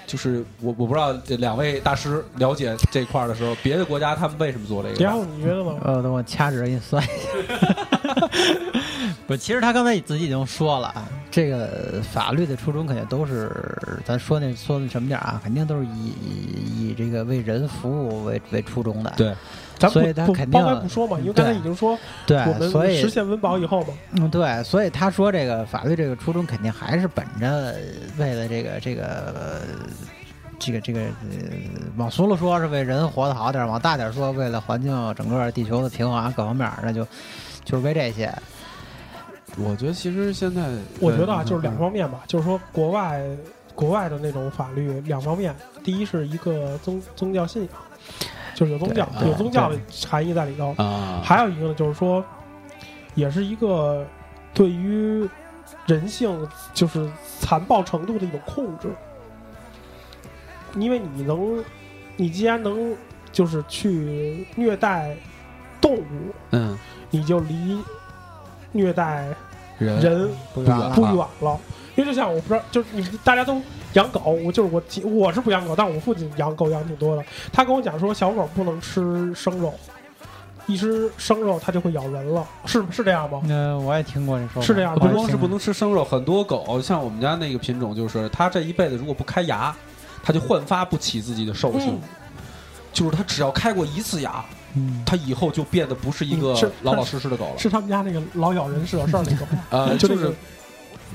[0.07, 5.03] 就是我我不知道这两位大师了解这块儿的时候，别的国家他们为什么做这个？
[5.03, 5.79] 然后你觉得吗？
[5.83, 8.29] 呃，等我掐指给你算一下。
[9.27, 13.51] 不，其实他刚才自己已经说了啊，这个法律的初衷肯定都是，
[14.05, 19.11] 咱说那说那什么点儿啊，肯定都是以以以这个为人服务为为初衷的。
[19.17, 19.33] 对
[19.79, 27.75] 咱不所以他不肯定不说嘛，因为刚才已经说我对，所以们实现温饱以后嘛，嗯，对，所以他说这个法律这个初衷肯定还是本着
[28.17, 29.61] 为了这个这个呃
[30.59, 31.09] 这个这个呃，
[31.97, 37.03] 往俗了说是为人活得好点儿，往大点儿说为了环境整个地球的平衡啊各方面儿，那就
[37.63, 38.31] 就是为这些。
[39.57, 43.21] 我觉得其实现在，我觉得啊，嗯就是两方面吧，就是说国外
[43.73, 47.71] 国外的那种法律两方面，第一是一个宗宗教信仰，
[48.53, 52.23] 就是有宗教有宗教的含义在里头，啊，还有一个呢，就是说，
[53.13, 54.05] 也是一个
[54.53, 55.27] 对于
[55.85, 58.89] 人性就是残暴程度的一种控制，
[60.75, 61.63] 因为你能，
[62.17, 62.95] 你既然能
[63.31, 65.15] 就是去虐待
[65.79, 66.03] 动物，
[66.51, 66.77] 嗯，
[67.09, 67.79] 你就离
[68.71, 69.33] 虐待
[69.77, 71.59] 人人不远了不远了。
[71.95, 73.61] 因为就像我不知道，就是你们大家都
[73.93, 77.23] 养狗，我就是我我是不养狗，但我父亲养狗养挺多的。
[77.53, 79.73] 他跟我讲说，小狗不能吃生肉，
[80.67, 83.41] 一吃生肉它就会咬人了，是是这样吗？
[83.45, 89.73] 嗯、我也听过这说法，是这样的不光是不能吃生肉，很多狗像我们家那个品种，就是它这一辈子如果不开牙，
[90.21, 91.93] 它就焕发不起自己的兽性。
[91.93, 92.01] 嗯
[92.95, 97.57] 就是它只要开过一次牙，嗯，它以后就变得不是一个老老实实的狗了。
[97.57, 100.33] 是他们家那个老咬人是有事儿那种，呃， 就是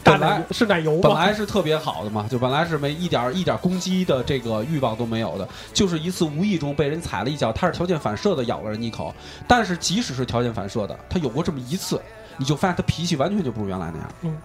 [0.02, 1.12] 本来是奶油本？
[1.12, 9.14] 来是特别好的嘛，就本来是没一点一点攻击的这个欲望都没有的，就是一次无意中被人踩了一脚，它是条件反射的咬了人一口。
[9.46, 12.00] 但是即使是条件反射的，它有过这么一次，
[12.38, 14.08] 你就发现它脾气完全就不是原来那样。
[14.22, 14.36] 嗯，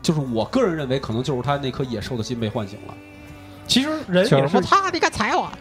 [0.00, 2.94] 就是我个人认为，可能就是他那颗野兽的心被唤醒了。
[3.66, 5.50] 其实人也是就是说他你敢踩我？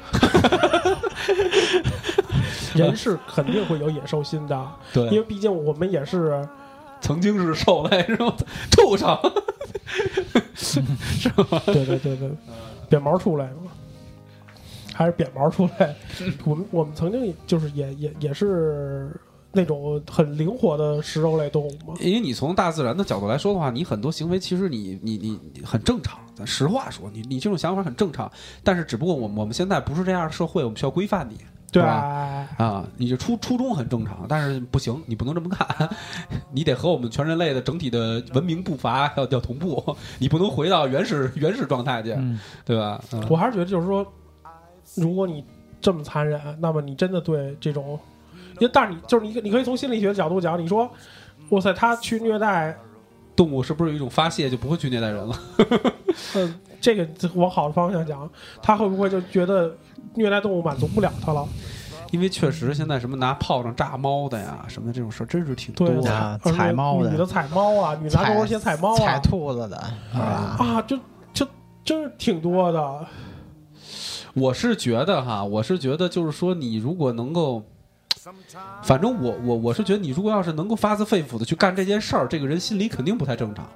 [2.76, 6.48] 人是肯定会有野兽心的，对因为毕竟我们也是
[7.02, 8.36] 曾经是兽类，是吧？
[8.72, 9.18] 畜生。
[11.66, 12.30] 对对对对，
[12.90, 13.72] 扁毛出来嘛，
[14.94, 15.96] 还是扁毛出来。
[16.44, 19.10] 我们我们曾经就是也也也是
[19.54, 21.94] 那种很灵活的食肉类动物吗。
[22.00, 26.20] 因为你从大自然的角度来说的话，你很多行为其实你你你你很正常。
[26.36, 28.30] 咱实话说，你你这种想法很正常，
[28.64, 31.38] 但是只不过我们我们现在不是这样的社会，我们需要规范你。
[31.72, 32.48] 对吧？
[32.58, 35.90] 啊，你这初初衷很正常，但是不行，你不能这么干，
[36.52, 43.02] 你得和我们全人类的整体的文明步伐要要同步， 你不能回到原始 原始状态去，嗯，对吧？
[43.14, 44.06] 嗯我还是觉得就是说，
[44.96, 45.44] 如果你
[45.82, 48.00] 这么残忍，那么你真的对这种，
[48.60, 50.90] 因为但是你就是你你可以从心理学的角度讲，你说，
[51.50, 52.76] 哇塞，他去虐待，
[53.36, 55.40] 动物是不是有一种发泄，就不会去虐待人了？
[56.34, 58.30] 呃，这个往好的方向讲，
[58.62, 59.76] 他会不会就觉得
[60.16, 61.48] 虐待动物满足不了他了？
[62.12, 66.10] 因为确实现在什么拿炮仗炸猫的呀，什么这种事儿真是挺多的。
[66.10, 69.78] 啊踩猫的女的踩猫啊，女拿高跟鞋踩猫踩啊，兔子的，
[70.14, 70.56] 是吧？
[70.58, 70.98] 啊，就
[71.34, 71.46] 就
[71.84, 73.06] 真是挺多的。
[74.34, 77.62] 我是觉得哈，我是觉得就是说，你如果能够，
[78.84, 83.68] 反正我我我是觉得，你如果要是能够发自肺腑的去干这件事儿，这个人心里肯定不太正常，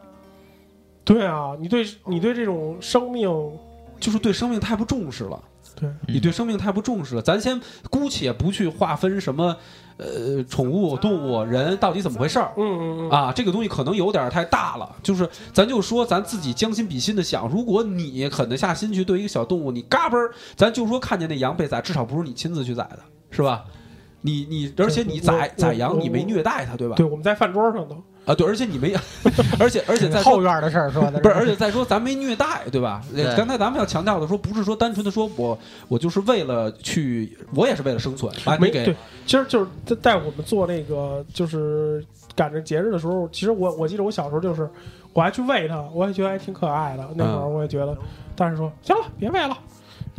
[1.03, 3.29] 对啊，你对你对这种生命，
[3.99, 5.41] 就是对生命太不重视了。
[5.75, 7.21] 对，你对生命太不重视了。
[7.21, 7.59] 咱先
[7.89, 9.55] 姑且不去划分什么，
[9.97, 13.31] 呃，宠物、动物、人到底怎么回事儿嗯嗯嗯，啊？
[13.33, 14.95] 这个东西可能有点儿太大了。
[15.01, 22.99] 就是咱就说咱自己将心比心的想，如果你狠得下心去对一个小动物，你嘎嘣儿，咱就说看见那羊被宰，至少不是你亲自去宰的，
[23.31, 23.63] 是吧？
[24.21, 26.95] 你你，而且你宰宰羊，你没虐待它，对吧？
[26.95, 28.93] 对，我们在饭桌上都，啊，对，而且你没，
[29.59, 33.01] 而且而且在后院的事儿说的不是，而且再说咱没虐待，对吧？
[33.15, 35.57] 对刚才咱们要强调的说，不是说单纯的说我
[35.87, 42.05] 我就是为了去，我也是为了生存，把你给没对，其实就是在在我们做那个就是
[42.35, 44.69] 赶着节日的时候，其实我我记得我小时候就是
[45.13, 47.09] 我还去喂它，我也觉得还挺可爱的。
[47.15, 47.97] 那会儿嗯我也觉得，
[48.35, 49.57] 但是说行了，别喂了，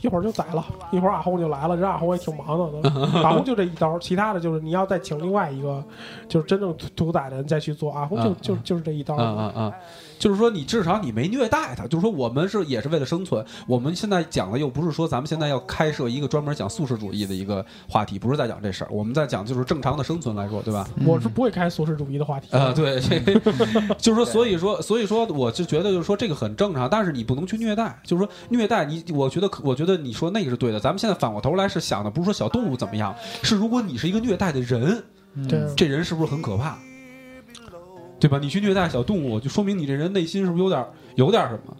[0.02, 2.90] 一会儿就宰了，一会儿阿红就来了，这阿红也挺忙的，
[3.22, 5.82] 阿红就这一刀，其他的就是你要再请另外一个
[6.28, 9.16] 就是真正屠屠宰的人再去做，阿红就嗯就就是这一刀。
[10.22, 13.44] 就是说你至少你没虐待他，就是说我们是也是为了生存。
[13.66, 20.88] 我们现在讲的又不是说咱们现在要开设一个专门讲素食主义的一个话题，不是在讲这事儿，我们在讲就是正常的生存来说，对吧？
[21.04, 22.66] 我是不会开素食主义的话题的。
[22.66, 23.00] 呃，对，
[23.98, 30.78] 就是说，所以说，所以说，我就觉得就是说这个很正常，但是你不能去虐待，就是说虐待你，我觉得，我觉得你说那个是对的。
[30.78, 35.02] 咱们现在反过头来是想的，不是说小动物怎么样，是如果你是一个虐待的人，
[35.48, 36.78] 对，这人是不是很可怕？
[38.22, 38.38] 对吧？
[38.40, 40.84] 你去虐待小动物，就说明你这人内心是不是有点
[41.16, 41.76] 有点什么？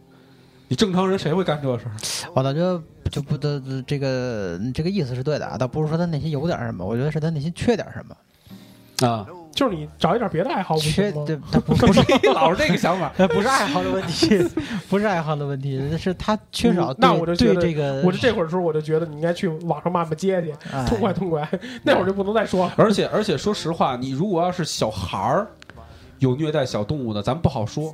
[0.66, 1.92] 你正常人谁会干这事儿？
[2.34, 10.80] 我倒觉得就不得这个这个意思是对的啊，倒不是说他内心有点什么，我觉得是他内心缺点什么，啊，就是你找一点别的爱好不？
[10.80, 12.00] 缺对他不不是
[12.32, 13.12] 老是这个想法。
[13.18, 14.42] 呃不是爱好的问题，
[14.88, 21.46] 不是爱好的问题，是他缺少嗯那我就觉得对这个，我就这会儿时候我就觉得你应该去网上骂骂街去，哎痛快痛快。
[21.82, 22.72] 那会儿就不能再说了。
[22.78, 25.46] 而且而且，说实话，你如果要是小孩儿
[26.22, 27.92] 有虐待小动物的，咱不好说。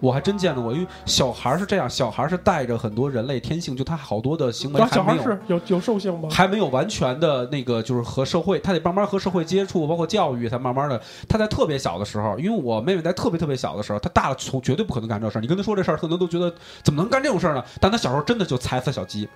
[0.00, 6.28] 我还真见到过，因为小孩儿是这样，小孩儿是带着很多人类天性，就他好多的行为还没有是有有兽性吗？
[6.32, 11.00] 还没有完全的那个，就是和社会，他得慢慢和社会接触，包括教育，才慢慢的。
[11.28, 15.40] 他在特别小的时候，因为我妹妹在特别特别小的时候，她大了从绝对不可能干这事儿。
[15.42, 16.50] 你跟她说这事儿，可能都觉得
[16.82, 17.62] 怎么能干这种事儿呢？
[17.78, 19.28] 但她小时候真的就踩死小鸡，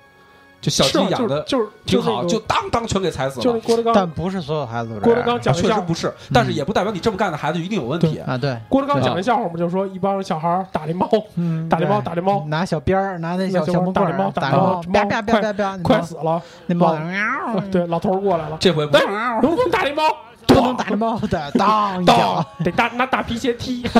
[0.64, 3.58] 就小鸡养的就是挺好，就当当全给踩死了就是。
[3.60, 8.18] 郭德纲，但不是所有孩子都这郭德纲讲的笑确实不是，但是也不代表你这么干的孩子就一定有问题。
[8.26, 16.40] 啊，对，郭德纲讲的笑话嘛，就是说一帮小孩打那猫，嗯打那猫打那猫，拿小鞭儿，拿那小那小小木棍儿打那猫打那猫打那猫，啪啪啪啪啪，快死了。
[16.66, 19.04] 那猫猫 对，老头儿过来了，这回不来，
[19.42, 20.02] 能打那猫？
[20.46, 23.84] 不能打那 猫的，当一当脚，得大拿大皮鞋踢。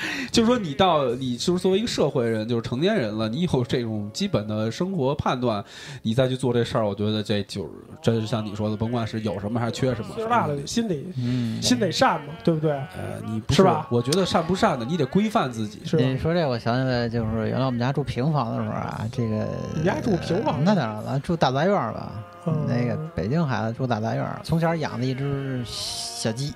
[0.32, 5.64] 就是说，你到你就是作为一个社会人，就是成年人了，你有这种基本的生活判断，
[6.02, 7.70] 你再去做这事儿，我觉得这就是
[8.02, 12.72] 真是像你说的，甭管是有什么还是缺什么，岁数大了，心得嗯，心得善嘛，对不对？
[12.72, 15.80] 呃，你不是吧我觉得善不善的，你得规范自己。
[15.84, 15.96] 是？
[15.96, 22.12] 你说这，我想起来，就是原来我们家住平房的时候啊，这个你家住平房那当然了，住大杂院吧。
[22.46, 26.54] 嗯那个北京孩子住大杂院，从小养的一只小鸡，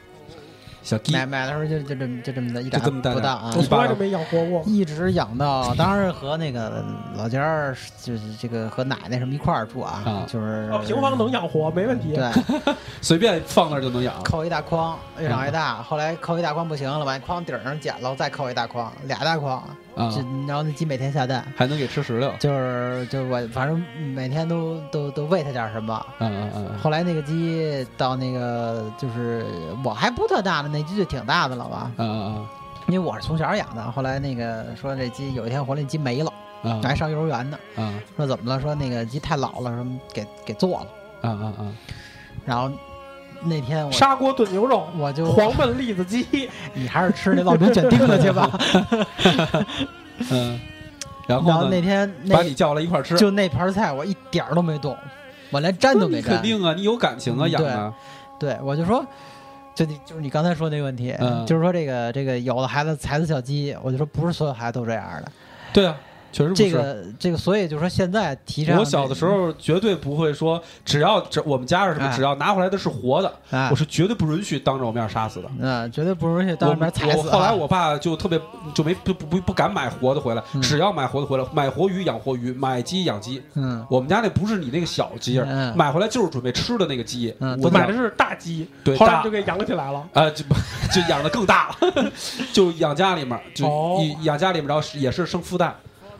[0.85, 4.63] 小鸡买买的时候就就这么就这么的一打就这么大点不大啊我，从来就没养活过。
[4.67, 6.85] 一直养到，当时和那个
[7.17, 12.15] 老家儿就是这个和奶奶什么一块儿住啊啊，就是哦，平房能养活，没问题。
[12.15, 12.31] 对，
[13.01, 14.23] 随便放那儿就能养。
[14.25, 15.83] 扣一大筐，越长越大。
[15.83, 19.63] 后来扣一大筐不行了，把筐顶上剪了，再扣一大筐，俩大筐。
[19.97, 22.33] 啊这，然后那鸡每天下蛋，还能给吃石榴。
[22.39, 23.83] 就是就是我反正
[24.15, 26.05] 每天都都都喂它点什么。
[26.19, 29.47] 嗯嗯嗯后来那个鸡到那个就是
[29.85, 31.91] 我还不特大呢，那鸡就挺大的了吧？
[31.99, 32.49] 嗯嗯
[32.89, 33.83] 因为我是从小养的。
[33.93, 36.33] 后来那个说这鸡有一天回来，鸡没了，
[36.65, 37.59] 嗯还上幼儿园呢。
[37.77, 38.61] 嗯说怎么了？
[38.61, 40.87] 说那个鸡太老了，什么给给做了。
[41.23, 41.77] 嗯嗯嗯，
[42.45, 42.71] 然后
[43.45, 48.51] 那天我砂锅炖牛肉，我就黄焖栗子鸡， 你还是吃那烙饼卷丁的去吧。
[50.31, 50.61] 嗯，
[51.27, 53.17] 然然后后呢，那天那把你叫来一块吃。
[53.17, 54.97] 就那盘菜我一点儿都没动，
[55.51, 56.35] 我连沾都没沾。
[56.35, 57.93] 肯定啊，你有感情啊，养的。
[58.39, 59.05] 对，我就说，
[59.75, 65.33] 就你就是你刚才说那个问题，嗯就是说这个这个有的孩子踩死小鸡，我就说不是所有孩子都这样的。
[65.73, 65.97] 对啊，
[66.35, 66.65] 确实不是。
[66.65, 75.49] 这个这个，所以就说现在提倡我小的时候绝对不会说，只要只我们家是什么，哎只要拿回来的是活的，啊我，是绝对不允许当着我面杀死的。
[75.61, 77.33] 嗯，绝对不允许当我着面踩死啊。
[77.33, 78.41] 我后来我爸就特别
[78.75, 83.41] 就没不不不不敢买活的回来，嗯只要买活的回来，买活鱼养活鱼，买鸡养鸡。
[83.55, 85.41] 嗯我们家那不是你那个小鸡
[85.77, 87.33] 买回来就是准备吃的那个鸡。
[87.39, 90.05] 嗯我买的是大鸡，对后来就给养起来了。
[90.13, 90.55] 啊，就不
[90.93, 92.11] 就养的更大了，
[92.53, 93.67] 就养家里面，就
[94.23, 95.75] 养家里面，然后也是生孵蛋，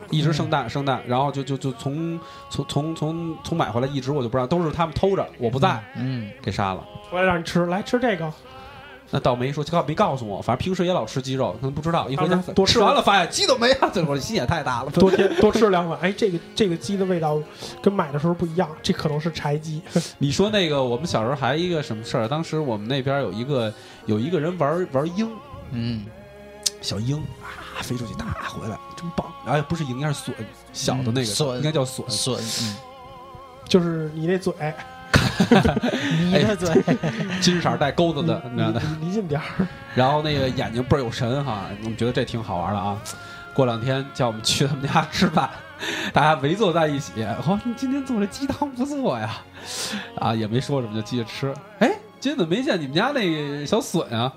[0.09, 6.85] 一直生蛋生蛋，然后就就就从从从从从买回来一直我就不让，都是他们偷着，我不在嗯，给杀了。
[7.09, 8.31] 回来让你吃，来吃这个，
[9.11, 14.91] 那倒没说，告没告诉我，反正平时也老吃鸡肉，可能不知道，一回家多吃吃完了发现鸡都没了，这我心也太大了。
[14.91, 15.99] 多添多吃两碗。
[16.01, 17.39] 哎，这个这个鸡的味道
[17.81, 19.81] 跟买的时候不一样，这可能是柴鸡。
[20.17, 22.27] 你说那个，我们小时候还一个什么事儿？
[22.27, 23.73] 当时我们那边有一个
[24.05, 25.29] 有一个人玩玩鹰，
[25.71, 26.05] 嗯，
[26.81, 29.25] 小鹰啊，飞出去打回来，真棒！
[29.45, 30.35] 哎，不是鹰，应该是隼，
[30.73, 32.03] 小的那个、嗯应该叫隼。
[32.09, 32.39] 笋，
[33.67, 34.73] 就是你那嘴，嗯，
[36.31, 36.83] 你的嘴，
[37.41, 38.81] 金色带钩子的，你你知道的。
[38.99, 39.67] 你离近点儿。
[39.93, 42.97] 然后那个眼睛倍儿有神哈，我们觉得这挺好玩的啊。
[43.53, 45.49] 过两天叫我们去他们家吃饭，
[46.11, 47.23] 大家围坐在一起。
[47.23, 49.37] 哦，你今天做的鸡汤不错呀，
[50.19, 51.53] 啊，也没说什么，就继续吃。
[51.79, 51.87] 哎，
[52.19, 54.31] 今天怎么没见你们家那个小笋啊？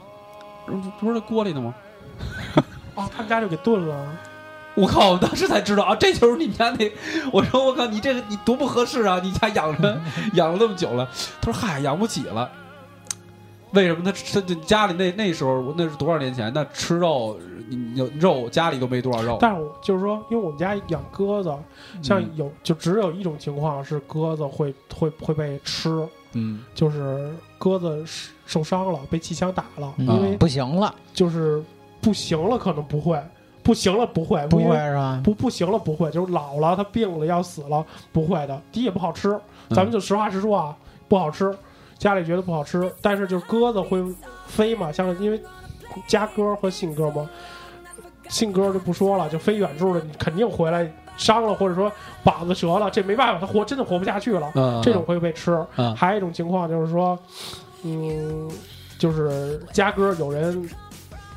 [0.67, 1.75] 不不是在锅里呢吗？
[2.99, 3.97] 哦，他们家就给炖了。
[4.75, 5.11] 我靠！
[5.13, 6.93] 我当时才知道啊，这就是你们家那。
[7.33, 9.21] 我说我靠，你这个你多不合适啊！
[9.23, 10.01] 你家养着
[10.35, 11.09] 养了那么久了。
[11.41, 12.49] 他说嗨，养不起了。
[13.73, 16.53] 为什么他他他家里那那时候那是多少年前？
[16.55, 17.37] 那吃肉，
[17.69, 19.37] 你有肉家里都没多少肉。
[19.41, 21.53] 但是我就是说，因为我们家养鸽子，
[22.01, 28.05] 像嗯有就只有一种情况是鸽子会会会被吃，嗯就是鸽子
[28.47, 31.63] 受伤了，被气枪打了，嗯因为不行了，就是
[32.01, 33.21] 不行了，可能不会，
[33.63, 35.21] 不行了不会，不会是吧？
[35.25, 38.61] 不不行了不会，就是老了，他病了要死了不会的。
[38.73, 39.39] 第一也不好吃，
[39.71, 40.77] 咱们就实话实说啊，
[41.09, 41.53] 不好吃，
[41.99, 42.91] 家里觉得不好吃。
[43.03, 44.03] 但是就是鸽子会
[44.47, 45.41] 飞嘛，像因为
[46.07, 47.29] 家鸽和信鸽嘛，
[48.29, 51.91] 信鸽就不说了，就飞远处的，你肯定回来伤了，或者说
[52.23, 55.67] 膀子折了，这没办法，它活真的活不下去了，嗯，这种会被吃。
[55.77, 57.19] 嗯还有一种情况就是说，
[57.83, 58.49] 嗯，
[58.99, 60.69] 就是家鸽有人。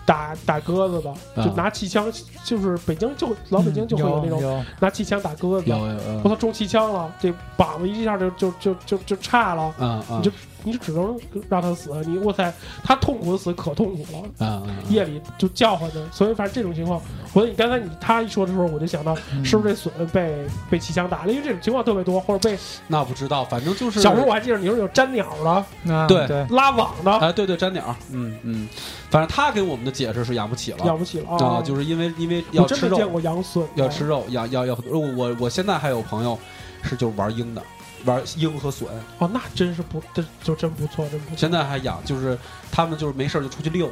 [0.06, 2.12] 打打鸽子的，就啊拿气枪，
[2.44, 10.18] 就是北京就老北京就会有那种拿气枪打鸽子，有有我操，中气枪了，这膀子一下就就就就就差了，嗯嗯。
[10.20, 10.32] 你就
[10.64, 17.02] 你就只能让他死，你我塞，他痛苦的死可痛苦了，嗯嗯夜里就叫唤着，所以反正这种情况，
[17.34, 19.44] 我你刚才你他一说的时候，我就想到嗯。
[19.44, 28.70] 是不是这笋被被气枪打了，因为这种情况特别多，或者被 那不知道，反正就是小时候我还记得你说有粘鸟的、啊对对，拉网的，哎，对对，粘鸟，嗯嗯，
[29.12, 30.86] 反正他给我们的解释是养不起了。
[30.86, 32.96] 养不起了啊，就是因为因为要吃肉。
[32.96, 36.40] 我真没见，过养笋，要吃肉，要要要我我我现在还有朋友
[36.82, 37.62] 是就是玩鹰的，
[38.06, 38.88] 玩鹰和隼，
[39.20, 41.38] 哦，那真是不，这就真不错，真不错。
[41.38, 42.38] 现在还养，就是
[42.72, 43.92] 他们就是没事儿就出去遛，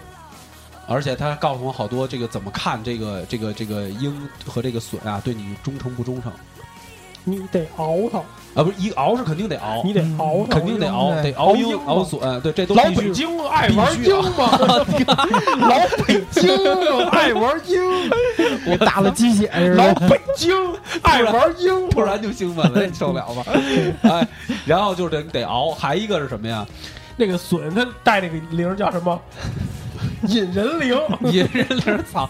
[0.87, 6.31] 而且他告诉我好多这个怎么看这个这个这个鹰和这个隼啊，对你忠诚不忠诚
[7.23, 8.17] 你得熬它，
[8.55, 8.63] 啊？
[8.63, 14.57] 不是一熬是肯定得熬，你得熬它，肯定得熬，得熬鹰熬鹰嘛熬隼，对，这都老必须北京爱玩鹰嘛
[15.69, 16.49] 老北京
[17.11, 17.81] 爱玩鹰，
[18.67, 19.93] 我打了鸡血是老？
[20.07, 20.55] 北京
[21.01, 23.43] 爱玩鹰，突然就兴奋了，你受了吗？
[24.03, 24.27] 哎，
[24.65, 26.65] 然后就是得得熬，还一个是什么呀？
[27.15, 29.19] 那个笋，它带那个铃儿叫什么？
[30.27, 30.97] 引人铃，
[31.31, 32.29] 引人铃操！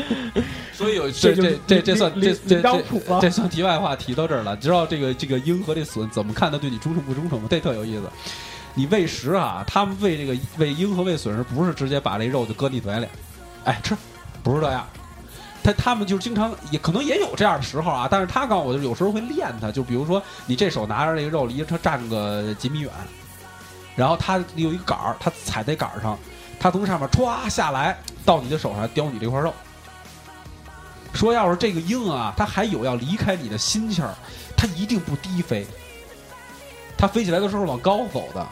[0.72, 3.20] 所以有这这这这算这这这。
[3.20, 4.56] 这算题外话，提到这儿了。
[4.56, 7.48] 知道这个这个鹰和这隼怎么看它对你忠诚不忠诚吗？
[7.50, 8.04] 这特有意思。
[8.72, 13.06] 你喂食啊，他们喂这个喂鹰和喂隼时，不是直接把这肉就搁你嘴里，
[13.64, 13.96] 哎吃，
[14.42, 14.86] 不是这样。
[15.62, 22.90] 他他们就是经常也可能也有这样的时候啊，但是他告诉我，就是有时候会练他，就比如说你这手拿着这个肉离它站个几米远，
[23.94, 26.18] 然后他有一个杆儿，他踩在杆儿上，
[26.60, 29.52] 他从上面歘下来到你的手上叼你这块肉。
[31.14, 34.14] 说要是这个鹰啊，它还有要离开你的心气儿，
[34.56, 35.66] 它一定不低飞，
[36.96, 38.46] 它飞起来的时候往高走的，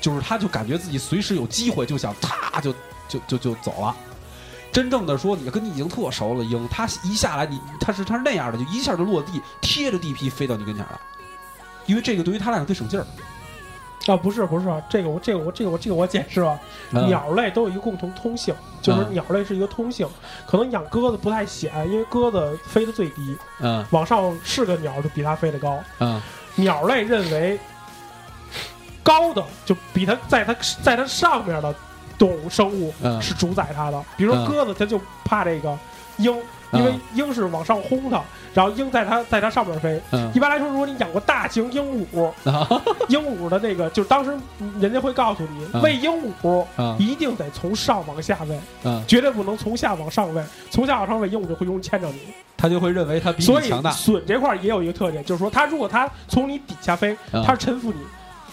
[0.00, 2.74] 就是它就感觉自己随时有机会就想嚓就
[3.08, 3.96] 就就就走了。
[4.70, 11.00] 真正的说，你跟你已经特熟了鹰，它一下来你它是它是那样的，就一下就落地，贴着地皮飞到你跟前了，
[11.86, 13.06] 因为这个对于它来讲最省劲儿。
[14.12, 16.58] 啊，不是不是啊，这个我这个我这个我这个我解释啊，
[16.92, 17.06] 嗯。
[17.08, 19.12] 鸟类都有一个共同通性，就是嗯。
[19.12, 20.06] 鸟类是一个通性，
[20.46, 23.84] 可能养鸽子不太显，因为鸽子飞得最低，嗯。
[23.90, 25.78] 往上是个鸟就比它飞得高。
[26.00, 26.20] 嗯。
[26.56, 27.58] 鸟类认为
[29.02, 31.74] 高的就比它在它在它上面的
[32.18, 33.20] 动物生物嗯。
[33.22, 34.46] 是主宰它的，比如说嗯。
[34.46, 35.78] 鸽子，它就怕这个
[36.18, 36.36] 鹰，
[36.72, 38.22] 因为鹰是往上轰它，
[38.54, 40.00] 然后鹰在它在它上面飞。
[40.12, 42.68] 嗯一般来说，如果你养过大型鹦鹉，啊
[43.08, 44.36] 鹦鹉的那个，就是当时
[44.78, 46.10] 人家会告诉你，嗯喂鹦
[46.42, 52.20] 鹉啊一定得从上往下喂，嗯，绝对不能从下往上喂，从下往上喂，鹦鹉就会容易牵着你。
[52.56, 58.00] 它就会认为它比你强大隼这块儿也有一个特点，就是说它如果它从你底下飞，嗯它是臣服你。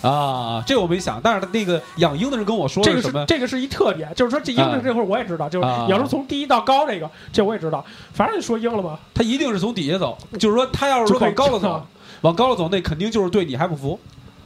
[0.09, 0.63] 啊。
[0.65, 3.25] 这我没想，但是那个养鹰的人跟我说这个是什么？
[3.25, 7.83] 这个是一特点，就是说这鹰啊的这会儿我也知道，就是啊你要说从低到高这个，这我也知道。
[8.13, 11.85] 反正你说鹰了嘛，他一定是从底下走，就是说他要是说往高了走，
[12.21, 13.99] 往高了走，那肯定就是对你还不服，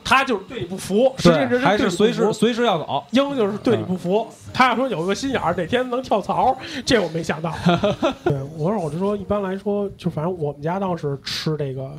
[0.03, 3.03] 他就是对你不服，实际上这还是随时随时要走。
[3.11, 7.53] 鹰就是对你不服，他要说有个心眼儿，哪天能跳槽，这我没想到。
[8.23, 11.91] 对，我说我就说，一般来说，就反正我们家当时吃这个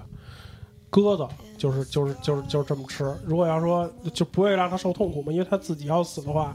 [0.88, 1.26] 鸽子，
[1.60, 3.04] 就是就是就是就是这么吃。
[3.26, 6.54] 如果要说就不会让它受痛苦嘛，因为它自己要死的话，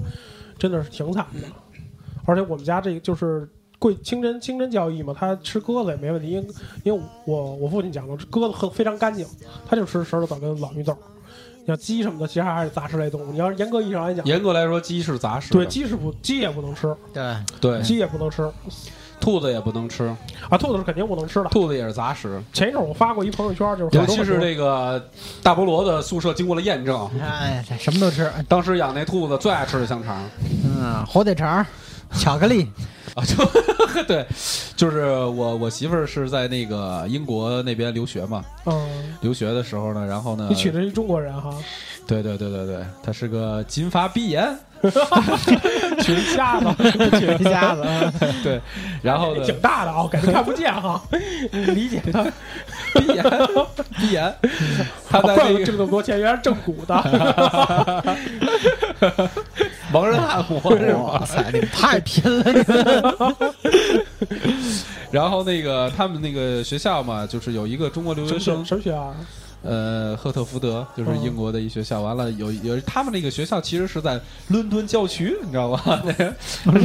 [0.57, 1.47] 真的是挺惨的。
[2.25, 3.47] 而且我们家这个就是
[3.77, 6.47] 贵清真清真教义嘛，他吃鸽子也没问题，因为
[6.85, 9.27] 因为我我父亲讲的，鸽子很非常干净，
[9.67, 10.97] 他就吃石头枣跟老绿豆。
[11.59, 13.31] 你像鸡什么的，其实还是杂食类动物。
[13.31, 18.47] 你要是严格意义上来讲，严格来说，鸡是杂食，对，鸡是不鸡也不能吃，对，对，鸡也不能吃
[19.19, 20.05] 兔子也不能吃，
[20.49, 21.49] 啊，兔子是肯定不能吃的。
[21.49, 22.41] 兔子也是杂食。
[22.53, 25.03] 前一阵儿我发过一朋友圈，就是尤其是这个
[25.41, 30.23] 大菠萝的宿舍经过了验证，哎，什么都吃，当时养那兔子最爱吃的香肠，
[30.63, 31.65] 嗯，火腿肠、
[32.11, 32.69] 巧克力，
[33.15, 33.35] 啊，就
[34.03, 34.25] 对，
[34.75, 41.49] 就是我我媳妇儿是在那个英国那边留学嘛，嗯，留学的时候呢，然后呢，你娶的是中国人哈，
[42.05, 44.53] 对对对对对，她是个金发碧眼，
[46.01, 46.67] 娶一瞎子，
[47.17, 47.83] 娶一下子
[48.43, 48.61] 对，
[49.01, 51.01] 然后呢，挺大的啊，感觉看不见哈，
[51.51, 52.21] 理解他，
[52.99, 53.23] 闭眼
[53.97, 54.35] 闭眼，
[55.09, 58.05] 她在怪不得那个挣那么多钱，原来是正股的，
[59.95, 61.03] 盲人按摩是吗？
[61.15, 63.35] 哇塞，你们太拼了，你们
[65.09, 69.15] 然后那个他们那个学校嘛，就是有一个中国留学生什么学，校啊？
[69.65, 72.01] 呃，赫特福德就是英国的一学校。
[72.01, 76.01] 完了有有他们那个学校其实是在伦敦郊区，你知道吧？
[76.05, 76.13] 那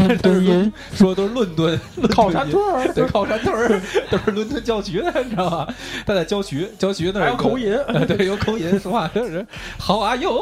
[0.09, 1.79] 个都是伦 说都是伦敦
[2.11, 5.75] 靠山屯儿，对，靠山屯儿 都是伦敦郊区的，你知道吧？
[6.07, 9.47] 他在郊区，郊区那儿有口音，呃对，有口音，说话就是
[9.79, 10.41] 好啊哟，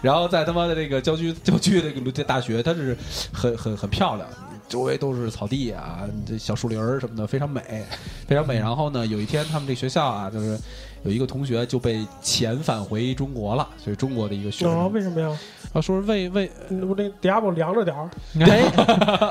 [0.00, 2.96] 然后在他妈的这个郊区郊区这个这大学，它是
[3.32, 4.26] 很很很漂亮，
[4.68, 7.84] 周围都是草地啊，这小树林儿什么的，非常美，
[8.26, 8.58] 非常美。
[8.58, 10.58] 然后呢，有一天他们这学校啊，就是
[11.02, 15.38] 有一个同学就被遣返回中国了，所以中国的一个学哦，生，为什么呀？
[15.72, 18.68] 他说为为嗯我这 Diablo 凉着点儿，哎，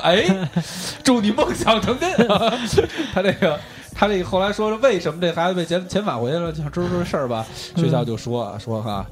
[0.02, 0.50] 哎，
[1.04, 2.10] 祝你梦想成真。
[3.12, 3.60] 他这个，
[3.94, 6.54] 他这个后来说为什么这孩子被遣遣返回来了？
[6.54, 7.46] 想知道这事儿吧？
[7.76, 9.04] 学校就说啊说哈，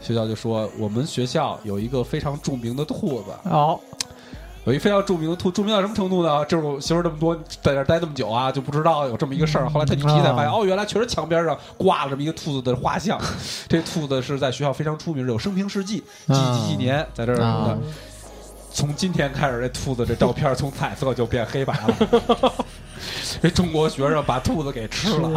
[0.00, 3.78] 学校就说我们学校有一个非常著名的兔子，哦，
[4.64, 6.44] 有一非常著名的兔，著名到什么程度呢？
[6.44, 9.68] 就是我媳妇儿这么多在这儿待这么久啊，就不知道有这么一个事儿。
[9.68, 13.18] 后来他一提才发现，啊哦，原来确实墙边上挂了这么一个兔子的画像。
[13.68, 17.78] 这兔子是在学校非常出名，有生平事迹，几几几年在这儿啊的。
[18.72, 22.52] 从今天开始，这兔子这照片从彩色就变黑白了。
[23.42, 25.30] 这 中国学生把兔子给吃了，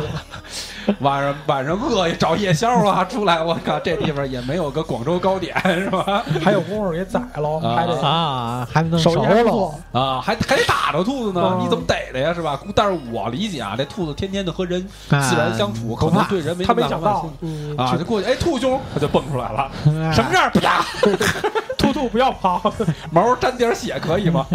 [1.00, 6.24] 晚上晚上饿也找夜宵啊，出来我靠，这地方也没有个广州糕点是吧？
[6.44, 7.76] 还有功夫给宰了，啊。
[7.76, 9.50] 还得啊，还能熟手艺还不
[9.94, 12.34] 了，啊，还还得打着兔子呢，嗯你怎么逮的呀？
[12.34, 12.60] 是吧？
[12.76, 17.30] 但是我理解啊，这兔子天天的和人啊自然相处，可能对人没他没想到。
[17.78, 20.50] 啊，就过去，哎，兔兄，他就蹦出来了，哎什么事儿？
[20.52, 20.86] 啪，
[21.78, 22.62] 兔兔不要跑，
[23.12, 24.46] 毛沾点血可以吗？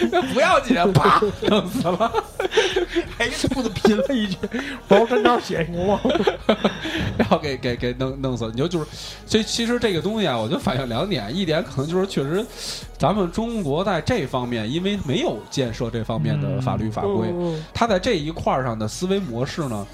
[0.32, 2.12] 不要紧，啪，弄死了。
[3.18, 4.36] 哎，兔子拼了一句，
[4.88, 6.00] 毛沾点血行吗？
[7.16, 8.50] 然后给给给弄弄死了。
[8.50, 8.86] 你就就是，
[9.26, 12.44] 所以其实这个东西啊，我就反映两点，一点可能就是确实，
[12.96, 19.86] 咱们中国在这方面，因为没有建设这方面的法律法规，嗯他在这一块儿上的思维模式呢，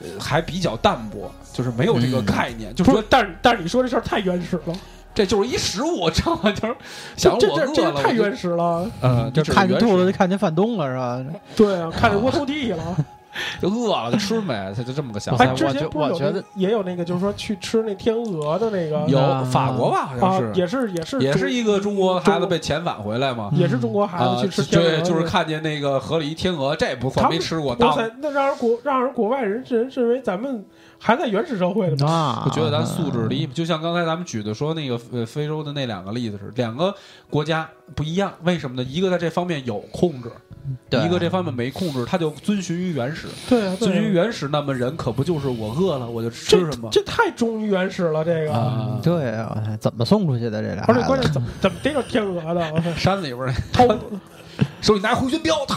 [0.00, 4.74] 呃，还比较淡薄，就是没有这个嗯概念，就是说，但是但是你说这事儿太原始了，
[5.14, 6.50] 这就是一食物，知道吗？
[6.52, 6.74] 就是
[7.16, 11.24] 想这这这太原始了，嗯，就看见兔子就看见范东了是吧？
[11.56, 12.82] 对啊，看见窝头地了。
[13.60, 15.44] 就饿了就吃呗，他就这么个想法。
[15.44, 23.50] 哎，之前不是有我觉得那个也有那个，就是说去吃那天鹅的那个，有啊法国吧，好像啊，是，也是也是也是一个中国孩子被遣返回来嘛。
[23.52, 27.70] 也是中国孩啊子，去吃天鹅对，就是看见那个河里一天鹅，这不错，没吃过。
[27.70, 30.64] 哇当塞，那让人国让人国外人认认为咱们
[31.04, 32.06] 还在原始社会呢。
[32.06, 36.94] 啊，我觉得咱素质离，就像刚才咱们举的说那个呃非洲的那两个例子是，两个
[37.28, 38.88] 国家不一样，为什么呢？
[38.90, 40.32] 一个在这方面有控制，
[40.88, 48.52] 对一个这方面没控制，他就遵循于原始，对啊，对遵循于啊，原始，那么人可不就是我饿了我就吃什么这太忠于原始了，这个。
[48.54, 48.98] 啊？
[49.02, 50.84] 对啊，怎么送出去的这俩？
[50.88, 52.94] 而且关键怎么怎么逮着天鹅的？
[52.96, 53.86] 山里边儿掏，
[54.80, 55.76] 手里拿回旋镖，他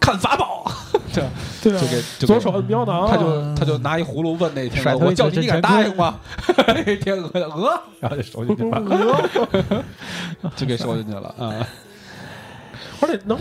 [0.00, 0.64] 看法宝，
[1.12, 1.22] 这
[1.62, 6.18] 对啊就给就给左手摁标囊，他就他就拿一葫芦问那天鹅，我叫你，你敢答应吗？
[6.66, 9.82] 那天鹅鹅， 然后就收进去了，鹅，
[10.56, 11.66] 就给收进去了啊。
[13.00, 13.36] 而且能，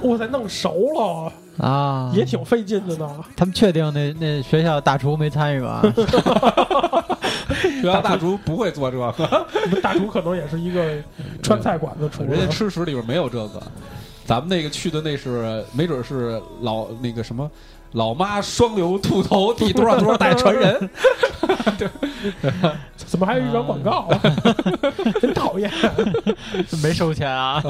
[0.00, 1.32] 我塞，弄熟了
[1.64, 3.08] 啊，也挺费劲的呢。
[3.36, 5.82] 他们确定那那学校大厨没参与吧？
[7.62, 10.96] 学校大厨不会做这个，我们大厨可能也是一个
[11.42, 13.62] 川菜馆子厨，人家吃食里边没有这个。
[14.26, 17.50] 咱们那个去的那是，没准是老那个什么
[17.92, 20.90] 老妈双流兔头第多少多少代传人，
[22.96, 24.20] 怎么还有一张广告啊？
[25.20, 25.70] 真讨厌！
[26.82, 27.62] 没收钱啊？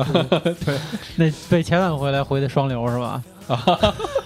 [0.65, 0.79] 对，
[1.17, 3.23] 那被遣返回来回的双流是吧？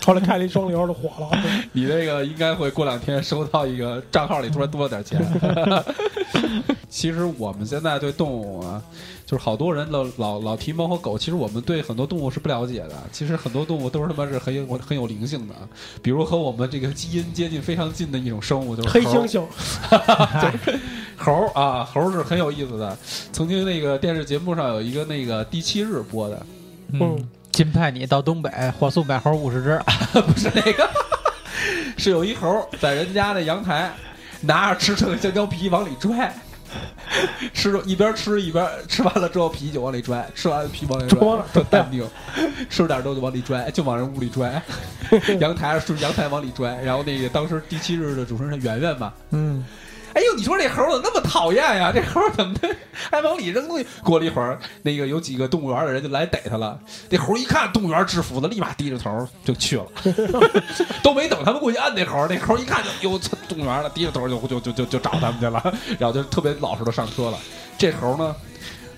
[0.06, 1.30] 后来开了一双流就火了。
[1.72, 5.20] 你那个应该会过两天收到一个账号里突然多了点钱。
[6.88, 8.80] 其实我们现在对动物啊，
[9.28, 12.94] 就是好多人老老老提猫和狗，其实我们对很多动物是不了解的。
[13.12, 15.54] 其实很多动物都是他妈是很有很有灵性的，
[16.00, 19.44] 比如和我们这个基因接近非常近的一种生物，就是黑猴猩。
[19.90, 20.78] 猩，
[21.18, 22.96] 猴儿啊，猴儿是很有意思的。
[23.30, 26.46] 曾经那个电视节目上有一个那个第七日播的，
[26.94, 28.50] 嗯，金派你到东北，
[28.80, 29.78] 火速买猴五十只。
[30.22, 30.88] 不是那个，
[31.98, 33.92] 是有一猴儿在人家的阳台
[34.40, 36.34] 拿着吃剩的香蕉皮往里拽，
[37.54, 42.06] 吃着一边吃一边吃完了之后啤酒往里拽，吃完啤往里装了特淡定，
[42.68, 44.62] 吃点东西往里拽，就往人屋里拽，
[45.40, 49.64] 阳台上是阳台往里拽，然后那个当时第七日的主持人是圆圆嘛，嗯，
[50.18, 51.92] 哎呦，你说这猴怎么那么讨厌呀？
[51.94, 53.86] 这猴怎么的还往里扔东西？
[54.02, 56.76] 过了一会儿，那个有几个动物园的人就来逮他了。
[57.08, 59.86] 那猴一看动物园制服的，立马低着头就去了，
[61.04, 63.16] 都没等他们过去按那猴，那猴一看就哟，
[63.48, 65.62] 动物园了，低着头就就就就就找他们去了，
[66.00, 67.38] 然后就特别老实的上车了。
[67.78, 68.34] 这猴呢，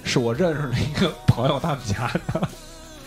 [0.02, 2.48] 是我认识的一个朋友他们家的。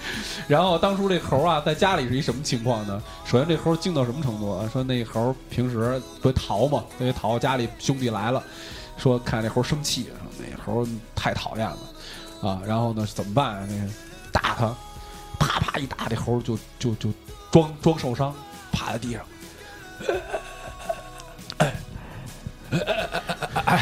[0.48, 3.02] 然后当初这猴啊，在家里是一什么情况呢？
[3.26, 4.70] 首先这猴儿精到什么程度啊？
[4.72, 8.44] 说那猴平时不会逃嘛，所以逃家里兄弟来了，
[8.98, 11.78] 说看那猴生气，那猴太讨厌了
[12.42, 12.62] 啊。
[12.66, 13.68] 然后呢怎么办啊？
[13.70, 13.90] 那个
[14.32, 14.76] 打他，
[15.40, 17.12] 啪啪一打，这猴就就就
[17.52, 18.34] 装装受伤，
[18.72, 19.22] 趴在地上。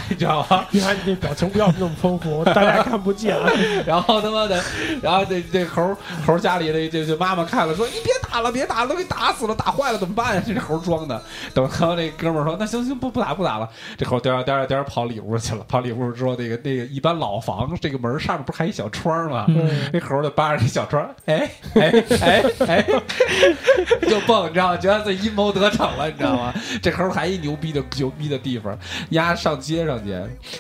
[0.10, 0.66] 你知道吗？
[0.72, 3.36] 你看你这表情不要那么丰富，大家看不见。
[3.86, 4.62] 然后他妈的，
[5.02, 11.22] 然后这这猴猴家里的这这妈妈看了说：“你别打了，别打了，都给打死了，打坏了怎么办呀？”这猴装的。
[11.54, 15.66] 等然后那哥们儿说：“那行行，不不打不打了。”这猴儿颠儿颠儿颠跑里屋去了。
[15.68, 19.46] 跑里屋之后，那个那个一般老房这个门上面不是还一小窗吗？
[19.50, 22.86] 嗯那猴就扒着那小窗，哎哎 哎哎，
[24.08, 24.78] 就蹦，你知道吗？
[24.78, 26.54] 觉得自己阴谋得逞了，你知道吗？
[26.82, 28.78] 这猴还一牛逼的牛逼的地方，
[29.10, 30.14] 丫上街上去，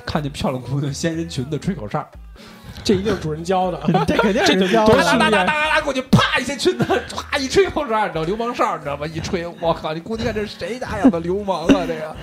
[0.05, 2.05] 看见漂亮姑娘掀人裙子吹口哨。
[2.83, 5.43] 这一定是主人教的， 这肯定这是教的哒哒哒哒！
[5.45, 6.83] 哒哒过去，啪一些裙子，
[7.15, 9.05] 啪一吹口哨，你知道流氓哨，你知道吗？
[9.05, 9.93] 一吹，我靠！
[9.93, 11.85] 你估计看这是谁家养的流氓啊？
[11.85, 12.15] 这个，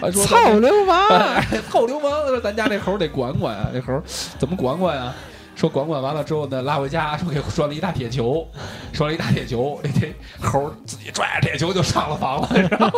[0.00, 1.08] 还说操流氓！
[1.08, 2.10] 哎臭流氓！
[2.26, 4.02] 说咱家那猴得管管啊，这猴
[4.38, 5.14] 怎么管管啊？
[5.62, 8.44] 说管管完了之后呢，拉回家，说给拴了一大铁球，
[8.92, 12.92] 拴了一大铁球，那这猴自己拽着铁球就上了房了，你知道吗？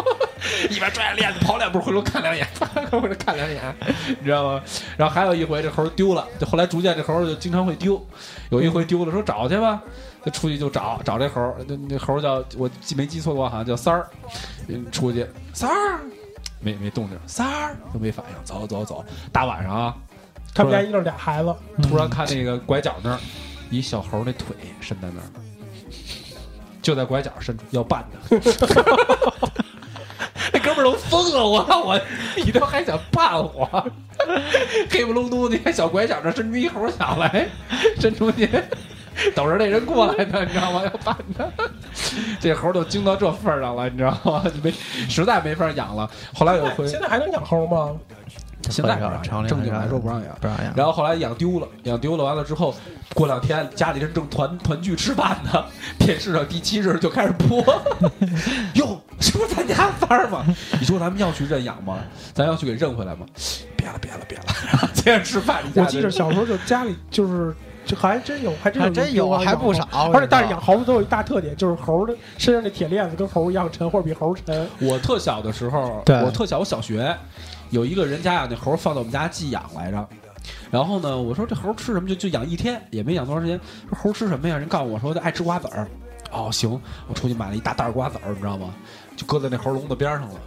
[0.71, 2.49] 一边拽着链子跑两步，回头看两眼，
[2.91, 3.61] 回头看两眼，
[4.09, 4.63] 你知道吗？
[4.97, 8.03] 然后还有一回，这猴丢了，就后来逐渐这猴就经常会丢，
[8.49, 9.83] 有一回丢了，说找去吧，
[10.25, 14.09] 就出去就找找这猴儿，那那猴儿叫我记没记错的话，好像叫三儿，
[14.69, 16.01] 嗯，出去三儿。
[16.61, 19.95] 没没动静，三儿都没反应，走走走，大晚上啊，
[20.55, 23.19] 他们家一共俩孩子，突然看那个拐角那儿，
[23.71, 25.27] 一小猴那腿伸在那儿，
[26.81, 28.19] 就在拐角伸出要绊他。
[30.53, 32.01] 那哥们儿都疯了，我我
[32.37, 33.91] 你都还想绊我？
[34.89, 37.49] 黑不隆咚的小拐角那儿伸出一猴想来，
[37.99, 38.49] 伸出去，
[39.35, 40.83] 等着那人过来呢，你知道吗？
[40.85, 41.51] 要绊他。
[42.41, 44.45] 这猴都惊到这份儿上了，你知道吗？
[44.63, 44.73] 没
[45.09, 46.09] 实在没法养了。
[46.33, 47.91] 后来有回，现在还能养猴吗？
[48.71, 50.37] 现在不让养，正经来说不让养。
[50.41, 50.73] 不让养。
[50.77, 52.75] 然后后来养丢了，养丢了完了之后，
[53.15, 55.65] 过两天家里人正团团聚吃饭呢，
[55.99, 57.59] 电视上第七日就开始播，
[58.75, 60.45] 哟，这不是咱家三儿吗？
[60.79, 61.99] 你说咱们要去认养吗？
[62.33, 63.27] 咱要去给认回来吗？
[63.77, 65.63] 别了，别了，别了，然 后接着吃饭。
[65.75, 67.55] 我记得小时候就家里就是，
[67.85, 69.75] 这还真有，还真有还真有，还不。
[69.75, 69.87] 少。
[70.13, 74.67] 而且，但是养猴子都有一大特点，就是猴的身上那铁链子跟猴一样沉，或者比猴沉。
[74.81, 77.15] 我特小的时候，对我特小，我小学
[77.71, 80.09] 有一个人家养那猴放到我们家寄养来着。
[80.71, 83.59] 然后呢，我说这猴吃什么就就养一天，也没养多长时间。
[83.89, 84.57] 说猴吃什么呀？
[84.59, 85.89] 人告诉我说爱吃瓜子儿。
[86.33, 88.75] 哦，行，我出去买了一大袋瓜子儿，你知道吗？
[89.17, 90.41] 就搁在那猴笼子边上了。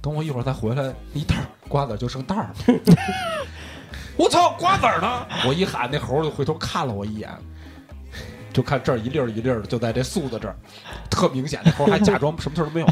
[0.00, 1.36] 等我一会儿再回来，一袋
[1.68, 2.54] 瓜子就剩袋儿了。
[4.16, 5.26] 我操，瓜子儿呢？
[5.46, 7.30] 我一喊，那猴就回头看了我一眼，
[8.52, 10.56] 就看这儿一粒儿一粒儿的，就在这素子这儿，
[11.10, 11.60] 特明显。
[11.64, 12.86] 那猴还假装什么事儿都没有。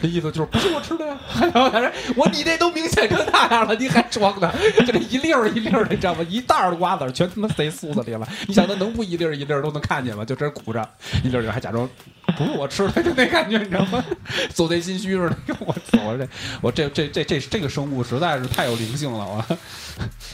[0.00, 1.16] 这意思就是不是我吃的呀？
[1.40, 4.52] 然后他说我你这都明显成那样了，你还装呢？
[4.80, 6.26] 就这一粒儿一粒儿的，你知道吗？
[6.28, 8.28] 一袋儿的瓜子全他妈塞素子里了。
[8.46, 10.24] 你想他能不一粒儿一粒儿都能看见吗？
[10.24, 10.88] 就这儿鼓着
[11.24, 11.88] 一粒儿，还假装
[12.36, 14.04] 不是我吃的，就那感觉，你知道吗？
[14.52, 15.36] 做贼心虚似的。
[15.60, 16.02] 我操！
[16.02, 16.28] 我这
[16.60, 19.58] 我这这这这这个生物实在是太有灵性了，我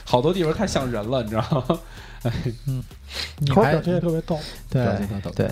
[0.05, 1.79] 好多地方太像人了，你知道吗？
[3.39, 4.39] 你还猴表情也特别逗。
[4.71, 5.51] 对表情特逗对，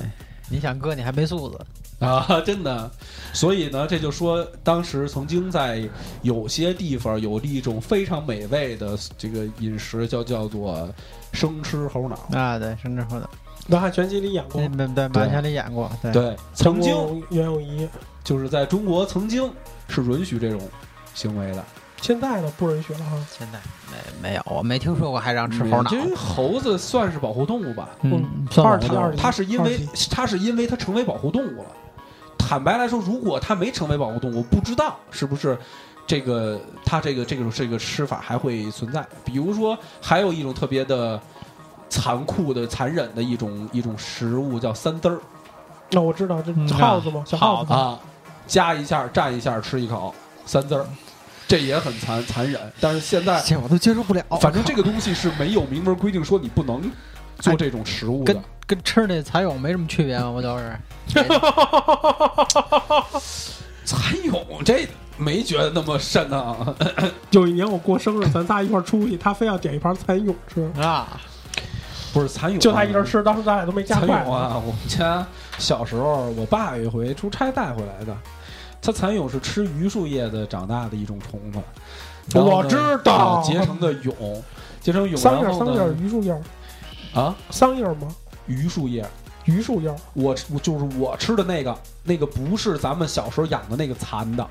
[0.49, 1.59] 你想哥你还没素质，
[2.05, 2.91] 啊， 真的，
[3.33, 5.89] 所以呢，这就说当时曾经在
[6.23, 10.89] 有些地方有一种非常美味的这个饮食，叫叫做
[11.33, 12.17] 生吃猴脑。
[12.33, 13.29] 啊，对，生吃猴脑，
[13.67, 16.95] 南汉全集里演过对，对马强里演过，对，对，曾经
[17.31, 17.89] 袁咏仪，
[18.23, 19.51] 就是在中国曾经
[19.89, 20.61] 是允许这种
[21.15, 21.65] 行为的。
[22.01, 23.13] 现在呢不允许了哈。
[23.37, 23.59] 现在
[23.91, 29.81] 没没有，我没听说过还让吃猴脑，因为猴子算是保护动物吧，嗯，算二它是因为
[30.11, 31.67] 它是因为它成为保护动物了。
[32.39, 35.59] 坦白来说，如果它没成为保护动物，不知道是不是
[36.07, 39.05] 这个它这个这种这个吃法还会存在。
[39.25, 41.21] 比如说，还有一种特别的
[41.89, 45.19] 残酷的、残忍的一种一种食物叫三滋儿
[45.91, 47.99] 那我知道这嗯耗子吗，小耗子，啊，
[48.47, 50.87] 夹一下蘸一下吃一口，三滋儿。
[51.49, 52.61] 这也很残残忍。
[52.81, 54.23] 但是现在， 这我都接受不了。
[54.41, 56.91] 反正这个东西是没有明文规定说你不能
[57.39, 58.43] 做这种食物的跟。
[58.69, 60.29] 跟吃那蚕蛹没什么区别啊！
[60.29, 60.77] 我倒是？
[63.85, 66.75] 蚕蛹这没觉得那么瘆啊。
[67.31, 71.07] 有一年我过生日，咱仨一块儿出去，他非要点一盘蚕蛹吃，啊，
[72.13, 74.31] 不是蚕蛹啊，就他一人吃，当时咱俩都没夹蚕筷子。
[74.31, 75.25] 蛹啊，我们家
[75.59, 78.17] 小时候，我爸有一回出差带回来的，
[78.87, 81.59] 它蚕蛹是吃榆树叶的长大的一种虫子，
[82.39, 84.15] 我知道啊结成的蛹，
[84.81, 86.41] 结成蛹，桑叶桑叶榆树叶，
[87.13, 88.15] 啊，桑叶吗？
[88.47, 89.05] 榆树叶，
[89.47, 94.47] 榆树叶，我吃我就是我吃的那个，那个不是咱们小时候养的那个蚕的，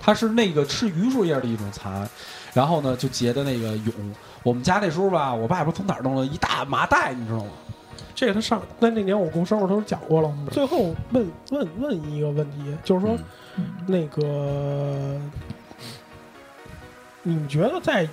[0.00, 2.08] 它是那个吃榆树叶的一种蚕，
[2.54, 3.92] 然后呢就结的那个蛹。
[4.42, 7.50] 我们家那时候吧，我爸不是从哪儿弄了一大麻袋，你知道吗？
[8.14, 10.32] 这个他上在那年我过生日的时候讲过了。
[10.50, 13.16] 最后问问问一个问题，就是说、
[13.86, 15.20] 那个
[17.22, 18.08] 你们觉得在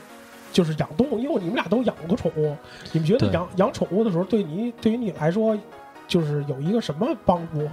[0.52, 2.56] 就是养动物，因为你们俩都养过宠物，
[2.92, 5.58] 你们觉得养养宠物的时候，对你对于你来说，
[6.08, 7.70] 就是有一个什么帮助？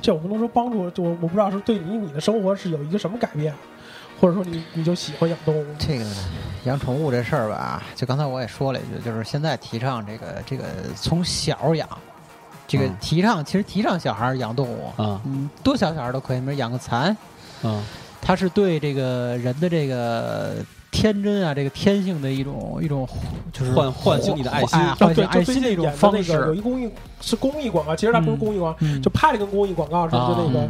[0.00, 3.54] 这我不能说帮助，就我不知道是对你你的生活是有一个什么改变，
[4.22, 5.66] 或者说你你就喜欢养动物？
[5.80, 6.04] 这个
[6.62, 10.62] 养宠物这事儿吧，就刚才我也说了一句，就是现在提倡这个这个
[10.94, 11.88] 从小养，
[12.68, 12.96] 这个嗯。
[13.00, 15.20] 提倡其实提倡小孩儿养动物，啊。
[15.24, 17.16] 嗯，多小小孩儿都可以，比如养个蚕，
[17.64, 17.82] 啊。
[18.20, 20.54] 它是对这个人的这个
[20.92, 23.04] 天真啊，这个天性的一种一种，
[23.52, 24.78] 就是唤唤醒你的爱心。
[25.00, 26.30] 唤醒爱心的一种方式。
[26.30, 26.54] 有。
[26.54, 26.88] 一公益
[27.20, 30.68] 是公益广告，其实它不是公益广告，嗯就拍了个公益广告，是啊就那个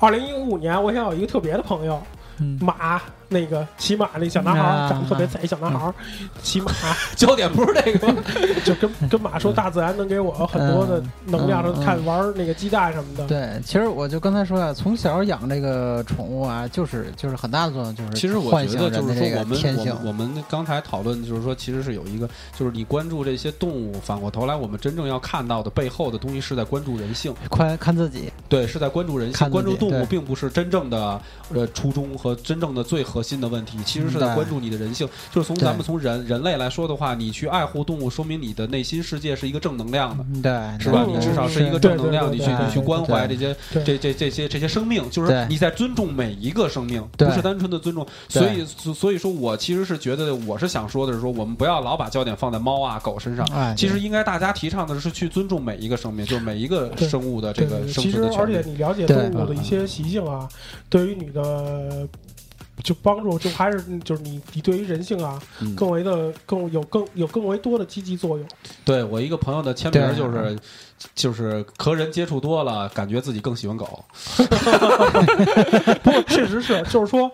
[0.00, 3.00] 二零一五年，我想有一个特别的朋友，嗯马
[3.34, 4.88] 那个骑马那小男孩儿，啊。
[4.88, 5.94] 长得特别贼小男孩儿，
[6.42, 6.72] 骑马
[7.16, 8.12] 焦点不是这个，
[8.64, 13.26] 就跟跟马说，大自然能给我很多的能量，看玩那个鸡蛋什么的。
[13.26, 19.94] 对，其实我就刚才说呀，从小养这个宠物啊，就是就是很大的作用，就是其实我觉得就是我们天性。
[20.04, 20.12] 我。
[20.12, 31.20] 们我们刚才讨论就是说，其实是有一个，就是你关注这些动物，反过头来，我们真正要看到的背后的东西是在关注人性，看看自己，对，是在关注人性，关注动物并不是真正的
[31.52, 35.08] 呃初衷和真正的最核心的问题，其实是在关注你的人性。
[35.32, 40.24] 就是从咱们从人人类来说的话，你去爱护动物，说明你的内心世界是一个正能量的。
[40.32, 41.04] 嗯对，是吧？
[41.06, 48.06] 嗯你至少是一个正能量，你去对你去关怀这些这这这些这些生命，就是你在尊重每一个生命，不是单纯的尊重。
[48.28, 53.46] 所以所所以说我其实是觉得，我是想说的是说，我们不要老把焦点放在猫啊狗身上。
[53.54, 58.70] 哎，其实应该大家提倡的是去尊重每一个生命，就是每一个生物的这个生其实而且存的权利。
[58.70, 60.48] 你了解动物的一些习性啊，
[60.88, 62.06] 对于你的
[62.82, 68.46] 就帮助，就还是就是你你对于人性啊，嗯更为的更有更有更为多的积极作用。
[68.84, 70.58] 对我一个朋友的签名就是
[71.14, 74.04] 就是和人接触多了，感觉自己更喜欢狗。
[76.02, 77.30] 不过确实是，就是说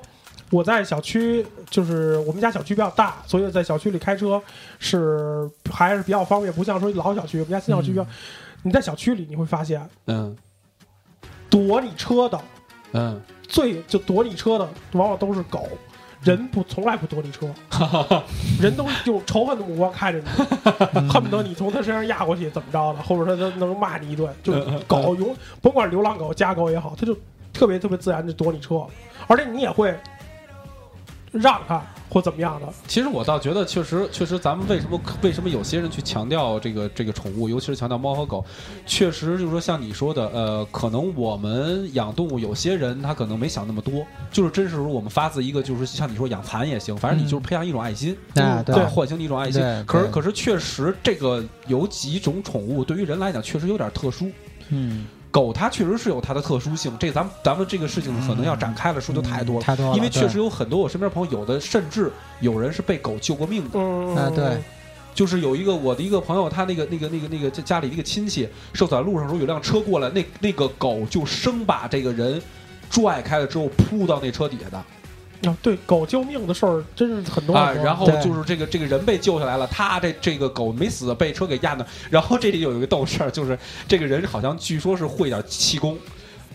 [0.50, 4.42] 我在小区，就是我们家小区比较大，所以在小区里开车
[4.78, 8.06] 是还是比较方便，不像说老小区，我们家新小区比较。
[8.62, 10.36] 你在小区里你会发现，嗯
[11.48, 12.38] 躲你车的
[12.92, 15.68] 嗯，最就躲你车的，往往都是狗。
[16.22, 17.46] 人不从来不躲你车，
[18.60, 24.30] 人都用仇恨的目光看着你，恨不得你从他身上压过去怎么着的，或者他他能骂你一顿。
[24.42, 24.52] 就
[24.86, 27.16] 狗永甭管流浪狗、家狗也好，他就
[27.54, 28.84] 特别特别自然的躲你车，
[29.28, 29.98] 而且你也会
[31.32, 32.66] 让它或怎么样的。
[32.88, 38.44] 其实我倒觉得，确实，确实，咱们为什么为什么有些人去强调这个这个宠物，尤其是强调猫和狗，
[38.84, 49.70] 确实就是说，像你说的，呃，可能我们养动物，有些人他可能没想那么多，就是真是我们发自一个，就是像你说养蚕也行，反正你就是培养一种爱心，啊，对啊，唤醒你一种爱心对。
[49.70, 54.30] 对可是可是确实，这个有几种宠物对于人来讲确实有点特殊。
[54.70, 59.62] 嗯，狗它确实是有它的特殊性，这咱们咱们这个事情可能要展开了说就太多了。
[59.62, 62.10] 太多了，因为确实有很多我身边朋友，有的甚至
[62.40, 63.78] 有人是被狗救过命的。
[63.78, 64.58] 嗯啊对
[65.12, 72.40] 就是有一个我的一个朋友，他那个那个那个那个家家里的一个亲戚，受在路上时候有辆车过来，那那个狗就生把这个人
[72.88, 74.82] 拽开了之后扑到那车底下的
[75.44, 81.86] 啊，对，狗救命的事儿真是很多啊，然后就是这个这个人被救下来了，他这这个狗没死，被车给压的。
[82.10, 85.96] 然后这里有一个逗事儿，就是这个人好像据说是会点气功。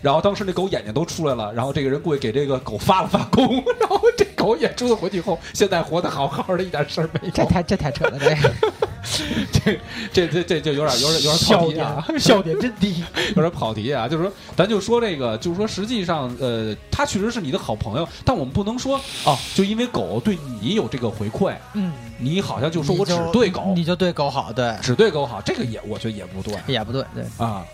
[0.02, 7.30] 然后当时那狗眼睛都出来了，然后这个人过去给这个狗发了发功， 然后这狗眼珠子回去以后，现在活得好好的，一点事儿没有。
[7.34, 9.78] 这太这太扯了，这
[10.12, 13.02] 这这这这就有点有点有点跑题啊，点笑点真低。
[13.34, 26.54] 有点跑题啊，就是说，咱就说这个，就是说，实际上，呃，它确实是你的好朋友，但我们不能说哦，就因为狗对你有这个回馈，嗯，你好像就说我只对狗，你就对狗好，对，只对狗好，这个也我觉得也不对。
[26.66, 27.64] 也不对，对，啊。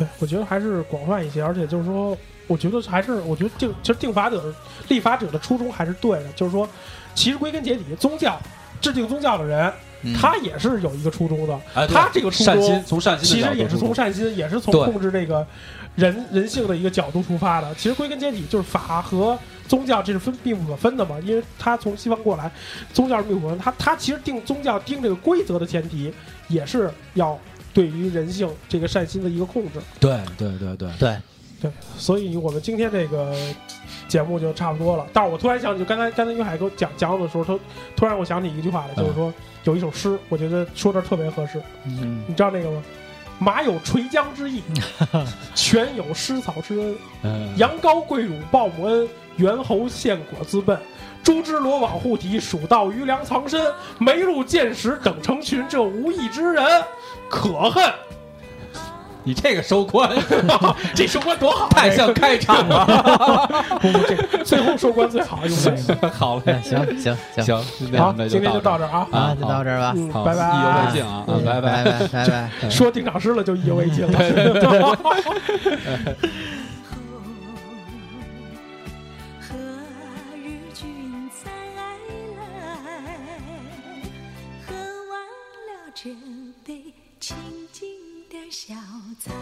[0.00, 4.54] 对，我觉得还是广泛一些，而且就是说，我觉得还是，我觉得定其实定法者
[4.88, 6.66] 立法者的初衷还是对的，就是说，
[7.14, 8.40] 其实归根结底，宗教
[8.80, 9.70] 制定宗教的人，
[10.00, 15.46] 嗯他也是有一个初衷的，哎，他这个初衷从善心其实也是从善心，也是从控制这个
[15.96, 17.74] 人人性的一个角度出发的。
[17.74, 19.38] 其实归根结底就是法和
[19.68, 22.50] 宗教这是分并不可分的嘛，因为他从西方过来，
[22.94, 23.58] 宗教是密不可分。
[23.58, 26.10] 他他其实定宗教定这个规则的前提，
[26.48, 27.38] 也是要
[27.72, 29.80] 对于人性这个善心的一个控制。
[29.98, 31.16] 对对对对，对，
[31.62, 33.34] 对，所以我们今天这个
[34.08, 35.06] 节目就差不多了。
[35.12, 37.58] 但是我突然想起，就刚才刚才于海给我讲讲的时候，他
[37.96, 39.32] 突然我想起一句话来，就是说
[39.64, 41.60] 有一首诗，我觉得说这特别合适。
[41.84, 42.82] 嗯你知道那个吗？
[43.38, 44.62] 马有垂缰之意，
[45.54, 46.94] 犬有失草之恩。
[47.22, 50.78] 嗯，羊羔跪乳报母恩，猿猴献果自奔。
[51.22, 53.60] 猪只罗网护体，鼠盗余粮藏身。
[53.98, 56.64] 梅鹿见食等成群，这无义之人
[57.30, 57.82] 可恨。
[59.22, 60.10] 你这个收官
[60.96, 62.86] 这收官多好啊，太像开场了，
[63.78, 66.08] 不不，这最后收官最好用这个。
[66.08, 69.06] 好嘞，哎行行行行，那好，今天就到到这儿啊。
[69.12, 69.92] 啊，就到这儿吧。
[69.94, 72.28] 嗯，好，拜拜，意犹未尽啊，嗯拜拜拜拜
[72.62, 72.70] 拜。
[72.70, 74.18] 说定场诗了就意犹未尽了。
[84.66, 84.74] 何
[87.30, 87.38] 清
[87.70, 87.88] 静
[88.28, 88.74] 的小
[89.20, 89.32] 菜，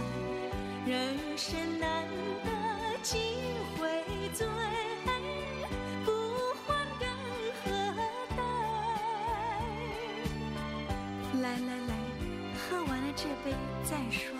[0.86, 2.06] 人生难
[2.44, 2.50] 得
[3.02, 3.16] 几
[3.78, 3.88] 回
[4.34, 4.46] 醉，
[6.04, 6.12] 不
[6.66, 7.08] 欢更
[7.64, 7.70] 何
[8.36, 8.42] 待？
[11.40, 11.90] 来来来，
[12.58, 14.36] 喝完了这杯再说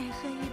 [0.00, 0.49] 再喝一